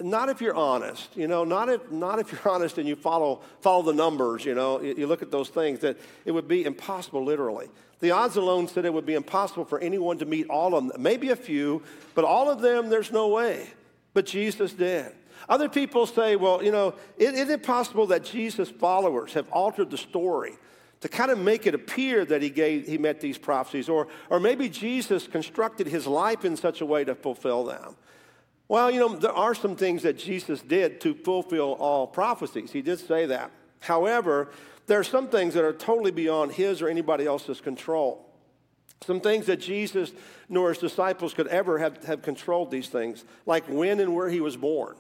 Not 0.02 0.30
if 0.30 0.42
you're 0.42 0.56
honest, 0.56 1.16
you 1.16 1.28
know, 1.28 1.44
not 1.44 1.70
if, 1.70 1.92
not 1.92 2.20
if 2.20 2.32
you're 2.32 2.50
honest 2.54 2.78
and 2.78 2.88
you 2.88 2.96
follow, 2.96 3.42
follow 3.62 3.84
the 3.84 3.94
numbers, 3.94 4.44
you 4.44 4.56
know, 4.56 4.82
you, 4.82 4.96
you 5.00 5.08
look 5.08 5.22
at 5.22 5.32
those 5.32 5.50
things, 5.50 5.80
that 5.80 5.98
it 6.26 6.32
would 6.32 6.48
be 6.48 6.66
impossible 6.66 7.24
literally. 7.24 7.70
The 8.00 8.12
odds 8.12 8.36
alone 8.36 8.68
said 8.68 8.86
it 8.86 8.94
would 8.94 9.06
be 9.06 9.14
impossible 9.14 9.66
for 9.66 9.80
anyone 9.80 10.18
to 10.18 10.26
meet 10.26 10.50
all 10.50 10.76
of 10.76 10.88
them, 10.88 11.02
maybe 11.02 11.30
a 11.30 11.36
few, 11.36 11.84
but 12.16 12.26
all 12.26 12.50
of 12.50 12.60
them, 12.60 12.90
there's 12.90 13.12
no 13.12 13.30
way. 13.30 13.70
But 14.14 14.26
Jesus 14.26 14.74
did. 14.74 15.12
Other 15.48 15.70
people 15.70 16.06
say, 16.06 16.36
well, 16.36 16.64
you 16.64 16.72
know, 16.72 16.96
it, 17.18 17.34
is 17.34 17.50
it 17.50 17.64
possible 17.64 18.08
that 18.08 18.24
Jesus' 18.24 18.70
followers 18.70 19.34
have 19.34 19.50
altered 19.52 19.92
the 19.92 19.98
story 19.98 20.54
to 21.02 21.10
kind 21.10 21.32
of 21.32 21.38
make 21.38 21.68
it 21.68 21.76
appear 21.76 22.24
that 22.26 22.42
he, 22.42 22.50
gave, 22.50 22.88
he 22.88 22.98
met 22.98 23.20
these 23.20 23.38
prophecies? 23.38 23.90
Or, 23.90 24.08
or 24.30 24.40
maybe 24.40 24.70
Jesus 24.70 25.28
constructed 25.28 25.88
his 25.88 26.08
life 26.08 26.46
in 26.46 26.56
such 26.56 26.82
a 26.82 26.86
way 26.86 27.04
to 27.04 27.16
fulfill 27.16 27.66
them. 27.66 27.96
Well, 28.68 28.90
you 28.90 29.00
know, 29.00 29.16
there 29.16 29.32
are 29.32 29.54
some 29.54 29.76
things 29.76 30.04
that 30.04 30.18
Jesus 30.18 30.62
did 30.62 31.02
to 31.02 31.14
fulfill 31.14 31.74
all 31.74 32.08
prophecies. 32.08 32.72
He 32.72 32.82
did 32.82 33.00
say 33.00 33.26
that. 33.28 33.52
However, 33.82 34.50
there 34.88 35.00
are 35.00 35.04
some 35.04 35.28
things 35.28 35.54
that 35.54 35.64
are 35.64 35.74
totally 35.74 36.12
beyond 36.12 36.54
his 36.54 36.82
or 36.82 36.88
anybody 36.88 37.26
else's 37.26 37.62
control. 37.62 38.26
Some 39.06 39.20
things 39.20 39.48
that 39.48 39.58
Jesus 39.58 40.12
nor 40.48 40.70
his 40.70 40.78
disciples 40.78 41.34
could 41.34 41.48
ever 41.48 41.78
have, 41.80 42.04
have 42.06 42.22
controlled 42.22 42.72
these 42.72 42.88
things, 42.88 43.26
like 43.46 43.66
when 43.68 44.00
and 44.00 44.16
where 44.16 44.30
he 44.30 44.40
was 44.40 44.56
born. 44.56 44.96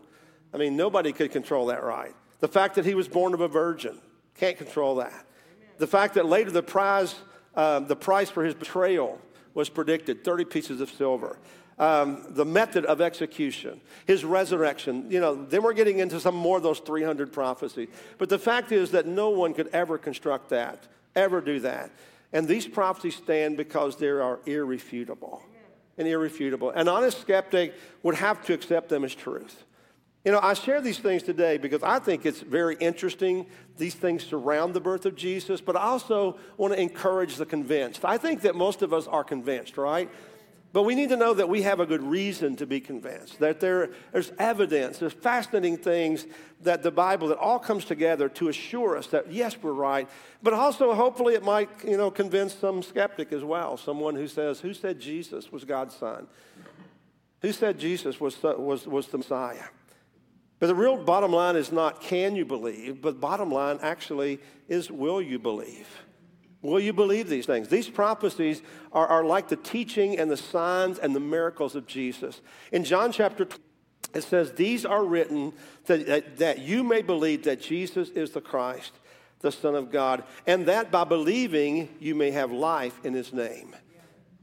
I 0.53 0.57
mean, 0.57 0.75
nobody 0.75 1.13
could 1.13 1.31
control 1.31 1.67
that 1.67 1.83
right. 1.83 2.13
The 2.39 2.47
fact 2.47 2.75
that 2.75 2.85
he 2.85 2.95
was 2.95 3.07
born 3.07 3.33
of 3.33 3.41
a 3.41 3.47
virgin, 3.47 3.97
can't 4.35 4.57
control 4.57 4.95
that. 4.95 5.11
Amen. 5.11 5.69
The 5.77 5.87
fact 5.87 6.15
that 6.15 6.25
later 6.25 6.51
the 6.51 6.63
prize, 6.63 7.15
um, 7.55 7.87
the 7.87 7.95
price 7.95 8.29
for 8.29 8.43
his 8.43 8.53
betrayal 8.53 9.19
was 9.53 9.69
predicted 9.69 10.23
30 10.23 10.45
pieces 10.45 10.81
of 10.81 10.89
silver. 10.89 11.37
Um, 11.79 12.23
the 12.29 12.45
method 12.45 12.85
of 12.85 13.01
execution, 13.01 13.81
his 14.05 14.23
resurrection. 14.23 15.09
You 15.09 15.19
know, 15.19 15.33
then 15.45 15.63
we're 15.63 15.73
getting 15.73 15.99
into 15.99 16.19
some 16.19 16.35
more 16.35 16.57
of 16.57 16.63
those 16.63 16.79
300 16.79 17.33
prophecies. 17.33 17.89
But 18.19 18.29
the 18.29 18.37
fact 18.37 18.71
is 18.71 18.91
that 18.91 19.07
no 19.07 19.29
one 19.29 19.55
could 19.55 19.69
ever 19.69 19.97
construct 19.97 20.49
that, 20.49 20.87
ever 21.15 21.41
do 21.41 21.59
that. 21.61 21.89
And 22.31 22.47
these 22.47 22.67
prophecies 22.67 23.15
stand 23.15 23.57
because 23.57 23.97
they 23.97 24.07
are 24.07 24.39
irrefutable 24.45 25.43
and 25.97 26.07
irrefutable. 26.07 26.71
An 26.71 26.87
honest 26.87 27.21
skeptic 27.21 27.73
would 28.01 28.15
have 28.15 28.43
to 28.45 28.53
accept 28.53 28.89
them 28.89 29.03
as 29.03 29.13
truth. 29.13 29.63
You 30.25 30.31
know, 30.31 30.39
I 30.41 30.53
share 30.53 30.79
these 30.79 30.99
things 30.99 31.21
today 31.21 31.57
because 31.57 31.83
I 31.83 31.99
think 31.99 32.25
it's 32.25 32.39
very 32.39 32.75
interesting. 32.77 33.45
These 33.77 33.95
things 33.95 34.23
surround 34.23 34.73
the 34.73 34.79
birth 34.79 35.05
of 35.05 35.15
Jesus, 35.15 35.59
but 35.59 35.75
I 35.75 35.81
also 35.81 36.37
want 36.55 36.73
to 36.73 36.79
encourage 36.79 37.35
the 37.35 37.45
convinced. 37.45 38.05
I 38.05 38.17
think 38.17 38.41
that 38.41 38.55
most 38.55 38.81
of 38.81 38.93
us 38.93 39.05
are 39.05 39.23
convinced, 39.23 39.77
right? 39.77 40.09
But 40.73 40.83
we 40.83 40.95
need 40.95 41.09
to 41.09 41.15
know 41.15 41.35
that 41.35 41.47
we 41.47 41.61
have 41.61 41.79
a 41.79 41.85
good 41.85 42.01
reason 42.01 42.55
to 42.55 42.65
be 42.65 42.79
convinced, 42.79 43.39
that 43.39 43.59
there, 43.59 43.91
there's 44.11 44.31
evidence, 44.39 44.97
there's 44.97 45.13
fascinating 45.13 45.77
things 45.77 46.25
that 46.61 46.81
the 46.81 46.89
Bible, 46.89 47.27
that 47.27 47.37
all 47.37 47.59
comes 47.59 47.85
together 47.85 48.27
to 48.29 48.49
assure 48.49 48.97
us 48.97 49.05
that, 49.07 49.31
yes, 49.31 49.55
we're 49.61 49.71
right. 49.71 50.09
But 50.41 50.53
also, 50.53 50.95
hopefully, 50.95 51.35
it 51.35 51.43
might, 51.43 51.69
you 51.87 51.95
know, 51.95 52.09
convince 52.09 52.55
some 52.55 52.81
skeptic 52.81 53.31
as 53.31 53.43
well, 53.43 53.77
someone 53.77 54.15
who 54.15 54.27
says, 54.27 54.61
who 54.61 54.73
said 54.73 54.99
Jesus 54.99 55.51
was 55.51 55.63
God's 55.63 55.95
son? 55.95 56.25
Who 57.43 57.51
said 57.51 57.77
Jesus 57.77 58.19
was, 58.19 58.41
was, 58.41 58.87
was 58.87 59.07
the 59.09 59.19
Messiah? 59.19 59.65
But 60.57 60.67
the 60.67 60.75
real 60.75 60.97
bottom 60.97 61.31
line 61.31 61.55
is 61.55 61.71
not 61.71 62.01
can 62.01 62.35
you 62.35 62.45
believe, 62.45 62.99
but 62.99 63.19
bottom 63.19 63.51
line 63.51 63.77
actually 63.81 64.39
is 64.67 64.89
will 64.89 65.21
you 65.21 65.37
believe? 65.37 65.87
Will 66.63 66.79
you 66.79 66.93
believe 66.93 67.29
these 67.29 67.45
things? 67.45 67.67
These 67.67 67.89
prophecies 67.89 68.61
are, 68.93 69.05
are 69.05 69.25
like 69.25 69.49
the 69.49 69.57
teaching 69.57 70.17
and 70.17 70.31
the 70.31 70.37
signs 70.37 70.97
and 70.97 71.13
the 71.13 71.19
miracles 71.19 71.75
of 71.75 71.85
Jesus. 71.85 72.41
In 72.71 72.85
John 72.85 73.11
chapter 73.11 73.43
20, 73.43 73.61
it 74.15 74.23
says, 74.23 74.53
These 74.53 74.85
are 74.85 75.03
written 75.03 75.53
that, 75.85 76.07
that, 76.07 76.37
that 76.37 76.59
you 76.59 76.83
may 76.83 77.01
believe 77.01 77.43
that 77.43 77.61
Jesus 77.61 78.09
is 78.09 78.31
the 78.31 78.41
Christ, 78.41 78.93
the 79.41 79.51
Son 79.51 79.75
of 79.75 79.91
God, 79.91 80.23
and 80.47 80.65
that 80.67 80.89
by 80.89 81.03
believing 81.03 81.89
you 81.99 82.15
may 82.15 82.31
have 82.31 82.51
life 82.51 82.97
in 83.03 83.13
his 83.13 83.33
name. 83.33 83.75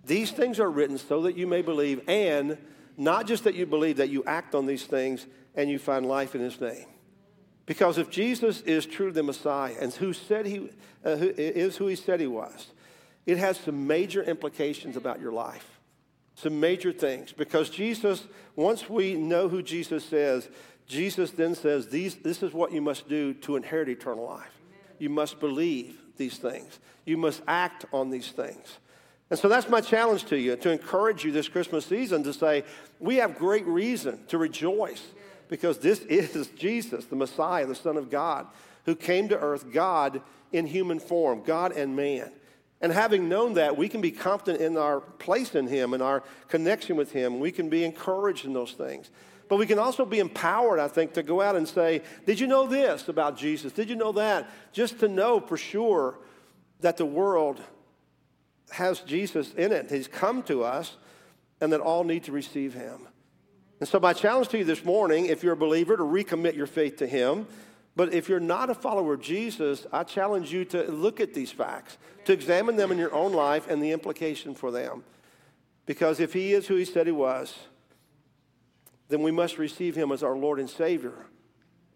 These 0.05 0.33
things 0.33 0.61
are 0.61 0.71
written 0.71 0.99
so 0.99 1.23
that 1.23 1.37
you 1.37 1.47
may 1.47 1.63
believe, 1.63 2.03
and 2.07 2.59
not 2.99 3.27
just 3.27 3.45
that 3.45 3.55
you 3.55 3.65
believe, 3.65 3.97
that 3.97 4.11
you 4.11 4.25
act 4.25 4.55
on 4.55 4.67
these 4.67 4.85
things 4.85 5.27
and 5.55 5.71
you 5.71 5.79
find 5.79 6.05
life 6.05 6.35
in 6.35 6.43
his 6.43 6.61
name. 6.61 6.87
Because 7.67 7.99
if 7.99 8.11
Jesus 8.11 8.63
is 8.63 8.87
truly 8.87 9.13
the 9.13 9.23
Messiah 9.23 9.75
and 9.81 9.93
who 9.93 10.13
said 10.13 10.47
he 10.47 10.71
uh, 11.05 11.17
who 11.17 11.33
is 11.37 11.77
who 11.77 11.87
he 11.87 11.97
said 11.97 12.21
he 12.21 12.27
was, 12.27 12.69
it 13.27 13.39
has 13.39 13.59
some 13.59 13.87
major 13.87 14.23
implications 14.23 14.97
about 14.97 15.21
your 15.21 15.33
life. 15.33 15.79
Some 16.35 16.59
major 16.59 16.93
things. 16.93 17.33
Because 17.33 17.71
Jesus, 17.71 18.27
once 18.57 18.89
we 18.89 19.15
know 19.15 19.49
who 19.49 19.63
Jesus 19.63 20.05
says, 20.05 20.49
Jesus 20.87 21.31
then 21.31 21.55
says, 21.55 21.89
these, 21.89 22.17
This 22.17 22.43
is 22.43 22.53
what 22.53 22.73
you 22.73 22.81
must 22.81 23.09
do 23.09 23.35
to 23.35 23.57
inherit 23.57 23.89
eternal 23.89 24.25
life. 24.25 24.53
You 24.99 25.11
must 25.11 25.41
believe 25.41 25.99
these 26.17 26.39
things, 26.39 26.79
you 27.05 27.17
must 27.17 27.43
act 27.47 27.87
on 27.93 28.11
these 28.11 28.31
things. 28.31 28.79
And 29.31 29.39
so 29.39 29.49
that's 29.49 29.69
my 29.69 29.81
challenge 29.81 30.25
to 30.25 30.37
you 30.37 30.57
to 30.57 30.71
encourage 30.71 31.25
you 31.25 31.31
this 31.31 31.49
Christmas 31.49 31.87
season 31.87 32.25
to 32.25 32.33
say, 32.33 32.65
we 32.99 33.17
have 33.17 33.39
great 33.39 33.65
reason 33.65 34.27
to 34.27 34.39
rejoice 34.39 35.07
because 35.51 35.79
this 35.79 36.01
is 36.03 36.47
Jesus, 36.57 37.05
the 37.07 37.17
Messiah, 37.17 37.67
the 37.67 37.75
Son 37.75 37.97
of 37.97 38.09
God, 38.09 38.47
who 38.87 38.95
came 38.95 39.29
to 39.29 39.39
earth, 39.39 39.71
God 39.73 40.23
in 40.53 40.65
human 40.65 41.01
form, 41.01 41.43
God 41.43 41.73
and 41.73 41.95
man. 41.95 42.33
And 42.81 42.93
having 42.93 43.29
known 43.29 43.55
that, 43.55 43.77
we 43.77 43.89
can 43.89 44.01
be 44.01 44.13
confident 44.13 44.63
in 44.63 44.79
our 44.79 45.01
place 45.01 45.55
in 45.55 45.67
Him 45.67 45.93
and 45.93 46.03
our 46.03 46.23
connection 46.49 46.97
with 46.97 47.13
Him. 47.13 47.41
We 47.41 47.53
can 47.53 47.69
be 47.69 47.85
encouraged 47.85 48.47
in 48.47 48.55
those 48.55 48.73
things. 48.73 49.11
But 49.49 49.59
we 49.59 49.67
can 49.67 49.79
also 49.79 50.07
be 50.07 50.21
empowered, 50.21 50.79
I 50.79 50.89
think, 50.89 51.13
to 51.15 51.23
go 51.23 51.41
out 51.41 51.57
and 51.57 51.69
say, 51.69 52.03
Did 52.25 52.41
you 52.41 52.47
know 52.47 52.67
this 52.67 53.09
about 53.09 53.37
Jesus? 53.37 53.73
Did 53.73 53.91
you 53.91 53.97
know 53.97 54.13
that? 54.13 54.49
Just 54.73 55.01
to 55.01 55.09
know 55.09 55.41
for 55.41 55.57
sure 55.57 56.17
that 56.81 56.97
the 56.97 57.05
world 57.05 57.61
has 58.71 59.01
Jesus 59.01 59.53
in 59.55 59.73
it. 59.73 59.91
He's 59.91 60.09
come 60.09 60.43
to 60.45 60.63
us, 60.63 60.97
and 61.61 61.73
that 61.73 61.81
all 61.81 62.05
need 62.05 62.25
to 62.25 62.33
receive 62.33 62.73
Him. 62.73 63.09
And 63.81 63.89
so, 63.89 63.99
my 63.99 64.13
challenge 64.13 64.49
to 64.49 64.59
you 64.59 64.65
this 64.65 64.85
morning, 64.85 65.27
if 65.27 65.43
you're 65.43 65.55
a 65.55 65.57
believer, 65.57 65.97
to 65.97 66.03
recommit 66.03 66.55
your 66.55 66.67
faith 66.67 66.99
to 66.99 67.07
Him. 67.07 67.47
But 67.97 68.15
if 68.15 68.29
you're 68.29 68.39
not 68.39 68.71
a 68.71 68.75
follower 68.75 69.15
of 69.15 69.23
Jesus, 69.23 69.87
I 69.93 70.05
challenge 70.05 70.53
you 70.53 70.65
to 70.67 70.85
look 70.91 71.19
at 71.19 71.35
these 71.35 71.51
facts, 71.51 71.99
to 72.27 72.33
examine 72.33 72.77
them 72.77 72.93
in 72.93 72.99
your 72.99 73.13
own 73.13 73.33
life 73.33 73.69
and 73.69 73.83
the 73.83 73.91
implication 73.91 74.55
for 74.55 74.71
them. 74.71 75.03
Because 75.87 76.21
if 76.21 76.33
He 76.33 76.53
is 76.53 76.67
who 76.67 76.77
He 76.77 76.85
said 76.85 77.07
He 77.07 77.13
was, 77.13 77.59
then 79.09 79.23
we 79.23 79.33
must 79.33 79.59
receive 79.59 79.97
Him 79.97 80.13
as 80.13 80.23
our 80.23 80.37
Lord 80.37 80.61
and 80.61 80.69
Savior. 80.69 81.27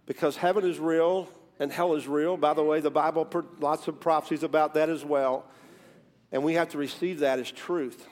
Because 0.07 0.37
heaven 0.37 0.69
is 0.69 0.79
real 0.79 1.29
and 1.61 1.71
hell 1.71 1.95
is 1.95 2.09
real. 2.09 2.37
By 2.37 2.55
the 2.55 2.65
way, 2.65 2.81
the 2.81 2.91
Bible, 2.91 3.29
lots 3.61 3.87
of 3.89 4.01
prophecies 4.01 4.43
about 4.43 4.75
that 4.75 4.89
as 4.89 5.05
well. 5.05 5.45
And 6.33 6.43
we 6.43 6.55
have 6.55 6.71
to 6.71 6.79
receive 6.79 7.21
that 7.21 7.39
as 7.39 7.51
truth 7.51 8.09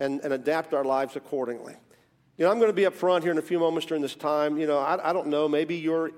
and, 0.00 0.20
and 0.20 0.32
adapt 0.32 0.74
our 0.74 0.84
lives 0.84 1.16
accordingly. 1.16 1.76
You 2.36 2.44
know, 2.44 2.50
I'm 2.50 2.58
going 2.58 2.70
to 2.70 2.74
be 2.74 2.84
up 2.84 2.94
front 2.94 3.22
here 3.22 3.30
in 3.30 3.38
a 3.38 3.42
few 3.42 3.60
moments 3.60 3.86
during 3.86 4.02
this 4.02 4.16
time. 4.16 4.58
You 4.58 4.66
know, 4.66 4.78
I, 4.78 5.10
I 5.10 5.12
don't 5.12 5.28
know, 5.28 5.48
maybe 5.48 5.76
your 5.76 6.10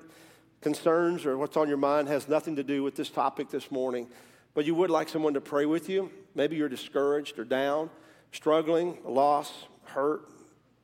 concerns 0.62 1.26
or 1.26 1.36
what's 1.36 1.58
on 1.58 1.68
your 1.68 1.76
mind 1.76 2.08
has 2.08 2.26
nothing 2.26 2.56
to 2.56 2.62
do 2.62 2.82
with 2.82 2.96
this 2.96 3.10
topic 3.10 3.50
this 3.50 3.70
morning, 3.70 4.06
but 4.54 4.64
you 4.64 4.74
would 4.74 4.88
like 4.88 5.10
someone 5.10 5.34
to 5.34 5.42
pray 5.42 5.66
with 5.66 5.90
you. 5.90 6.10
Maybe 6.34 6.56
you're 6.56 6.70
discouraged 6.70 7.38
or 7.38 7.44
down, 7.44 7.90
struggling, 8.32 8.96
loss, 9.04 9.66
hurt, 9.84 10.22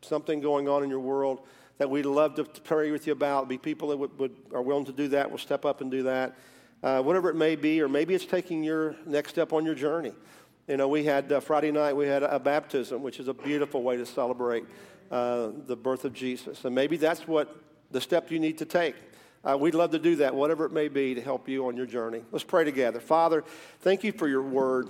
something 0.03 0.43
going 0.43 0.69
on 0.69 0.85
in 0.85 0.91
your 0.91 1.01
world 1.01 1.41
that 1.79 1.89
we'd 1.89 2.05
love 2.05 2.35
to 2.35 2.45
pray 2.45 2.91
with 2.91 3.07
you 3.07 3.15
about. 3.15 3.49
Be 3.49 3.57
people 3.57 3.89
that 3.89 3.97
would, 3.97 4.19
would 4.19 4.37
are 4.53 4.61
willing 4.61 4.85
to 4.85 4.93
do 4.93 5.09
that, 5.09 5.31
will 5.31 5.39
step 5.39 5.65
up 5.65 5.81
and 5.81 5.91
do 5.91 6.03
that. 6.03 6.37
Uh, 6.83 7.01
whatever 7.01 7.31
it 7.31 7.37
may 7.37 7.57
be, 7.57 7.81
or 7.81 7.89
maybe 7.89 8.15
it's 8.15 8.27
taking 8.27 8.63
your 8.63 8.97
next 9.07 9.31
step 9.31 9.55
on 9.55 9.65
your 9.65 9.75
journey. 9.75 10.13
You 10.69 10.77
know, 10.77 10.89
we 10.89 11.05
had 11.05 11.33
uh, 11.33 11.41
Friday 11.41 11.73
night, 11.73 11.95
we 11.95 12.07
had 12.07 12.23
a, 12.23 12.37
a 12.37 12.39
baptism, 12.39 13.03
which 13.03 13.19
is 13.19 13.29
a 13.29 13.35
beautiful 13.35 13.83
way 13.83 13.97
to 13.97 14.05
celebrate 14.05 14.65
uh, 15.13 15.51
the 15.67 15.77
birth 15.77 16.05
of 16.05 16.15
Jesus. 16.15 16.65
And 16.65 16.75
maybe 16.75 16.97
that's 16.97 17.29
what 17.29 17.55
the 17.91 18.01
step 18.01 18.31
you 18.31 18.41
need 18.41 18.59
to 18.59 18.65
take. 18.65 18.97
Uh, 19.45 19.59
we'd 19.59 19.75
love 19.75 19.91
to 19.91 19.99
do 19.99 20.17
that, 20.17 20.35
whatever 20.35 20.65
it 20.65 20.73
may 20.73 20.89
be, 20.89 21.15
to 21.15 21.21
help 21.21 21.49
you 21.49 21.67
on 21.67 21.77
your 21.77 21.87
journey. 21.87 22.23
Let's 22.33 22.45
pray 22.45 22.65
together. 22.65 22.99
Father, 22.99 23.45
thank 23.81 24.05
you 24.05 24.13
for 24.13 24.27
your 24.27 24.43
word. 24.43 24.89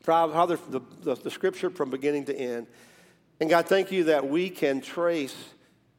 Father, 0.00 0.58
the, 0.70 0.80
the, 1.02 1.14
the 1.14 1.30
scripture 1.30 1.70
from 1.70 1.90
beginning 1.90 2.24
to 2.26 2.34
end. 2.34 2.68
And 3.40 3.50
God, 3.50 3.66
thank 3.66 3.92
you 3.92 4.04
that 4.04 4.28
we 4.28 4.48
can 4.48 4.80
trace 4.80 5.36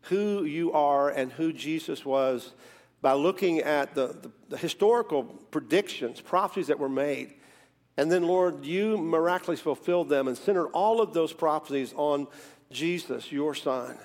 who 0.04 0.44
you 0.44 0.72
are 0.72 1.10
and 1.10 1.32
who 1.32 1.54
Jesus 1.54 2.04
was 2.04 2.54
by 3.02 3.14
looking 3.14 3.60
at 3.60 3.94
the, 3.94 4.08
the, 4.08 4.32
the, 4.50 4.58
historical 4.58 5.24
predictions, 5.24 6.22
prophecies 6.22 6.68
that 6.68 6.80
were 6.80 6.90
made. 6.90 7.36
And 7.98 8.12
then, 8.12 8.24
Lord, 8.24 8.66
you 8.66 8.98
miraculously 8.98 9.62
fulfilled 9.62 10.10
them 10.10 10.28
and 10.28 10.38
centered 10.38 10.68
all 10.68 11.02
of 11.02 11.14
those 11.14 11.32
prophecies 11.32 11.94
on 11.96 12.28
Jesus, 12.72 13.32
your 13.32 13.56
son. 13.56 13.98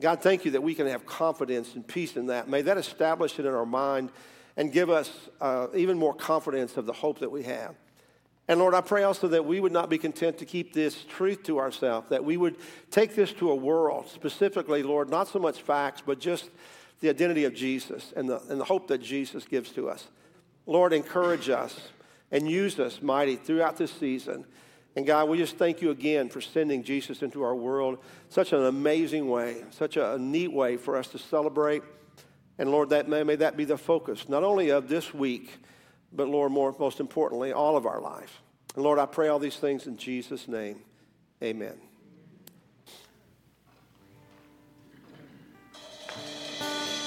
God, 0.00 0.22
thank 0.22 0.44
you 0.44 0.52
that 0.52 0.62
we 0.62 0.74
can 0.74 0.86
have 0.86 1.06
confidence 1.06 1.74
and 1.74 1.86
peace 1.86 2.16
in 2.16 2.26
that. 2.26 2.48
May 2.48 2.62
that 2.62 2.78
establish 2.78 3.38
it 3.38 3.46
in 3.46 3.54
our 3.54 3.66
mind. 3.66 4.10
and 4.58 4.72
give 4.72 4.90
us 4.90 5.10
uh, 5.40 5.68
even 5.74 5.96
more 5.96 6.12
confidence 6.12 6.76
of 6.76 6.84
the 6.84 6.92
hope 6.92 7.20
that 7.20 7.30
we 7.30 7.44
have. 7.44 7.76
And 8.48 8.58
Lord, 8.58 8.74
I 8.74 8.80
pray 8.80 9.04
also 9.04 9.28
that 9.28 9.44
we 9.44 9.60
would 9.60 9.72
not 9.72 9.88
be 9.88 9.98
content 9.98 10.38
to 10.38 10.44
keep 10.44 10.72
this 10.72 11.04
truth 11.04 11.44
to 11.44 11.60
ourselves, 11.60 12.08
that 12.10 12.24
we 12.24 12.36
would 12.36 12.56
take 12.90 13.14
this 13.14 13.32
to 13.34 13.52
a 13.52 13.54
world, 13.54 14.08
specifically, 14.08 14.82
Lord, 14.82 15.10
not 15.10 15.28
so 15.28 15.38
much 15.38 15.62
facts, 15.62 16.02
but 16.04 16.18
just 16.18 16.50
the 17.00 17.08
identity 17.08 17.44
of 17.44 17.54
Jesus 17.54 18.12
and 18.16 18.28
the, 18.28 18.42
and 18.48 18.60
the 18.60 18.64
hope 18.64 18.88
that 18.88 18.98
Jesus 18.98 19.44
gives 19.44 19.70
to 19.72 19.88
us. 19.88 20.08
Lord, 20.66 20.92
encourage 20.92 21.48
us 21.48 21.90
and 22.32 22.50
use 22.50 22.80
us 22.80 23.00
mighty 23.00 23.36
throughout 23.36 23.76
this 23.76 23.92
season. 23.92 24.44
And 24.98 25.06
God, 25.06 25.28
we 25.28 25.38
just 25.38 25.56
thank 25.56 25.80
you 25.80 25.92
again 25.92 26.28
for 26.28 26.40
sending 26.40 26.82
Jesus 26.82 27.22
into 27.22 27.44
our 27.44 27.54
world. 27.54 28.00
Such 28.30 28.52
an 28.52 28.64
amazing 28.64 29.30
way, 29.30 29.62
such 29.70 29.96
a 29.96 30.18
neat 30.18 30.52
way 30.52 30.76
for 30.76 30.96
us 30.96 31.06
to 31.10 31.20
celebrate. 31.20 31.84
And 32.58 32.72
Lord, 32.72 32.90
that 32.90 33.08
may, 33.08 33.22
may 33.22 33.36
that 33.36 33.56
be 33.56 33.64
the 33.64 33.78
focus, 33.78 34.28
not 34.28 34.42
only 34.42 34.70
of 34.70 34.88
this 34.88 35.14
week, 35.14 35.58
but 36.12 36.26
Lord, 36.26 36.50
more, 36.50 36.74
most 36.80 36.98
importantly, 36.98 37.52
all 37.52 37.76
of 37.76 37.86
our 37.86 38.00
life. 38.00 38.42
And 38.74 38.82
Lord, 38.82 38.98
I 38.98 39.06
pray 39.06 39.28
all 39.28 39.38
these 39.38 39.58
things 39.58 39.86
in 39.86 39.96
Jesus' 39.96 40.48
name. 40.48 40.80
Amen. 41.44 41.87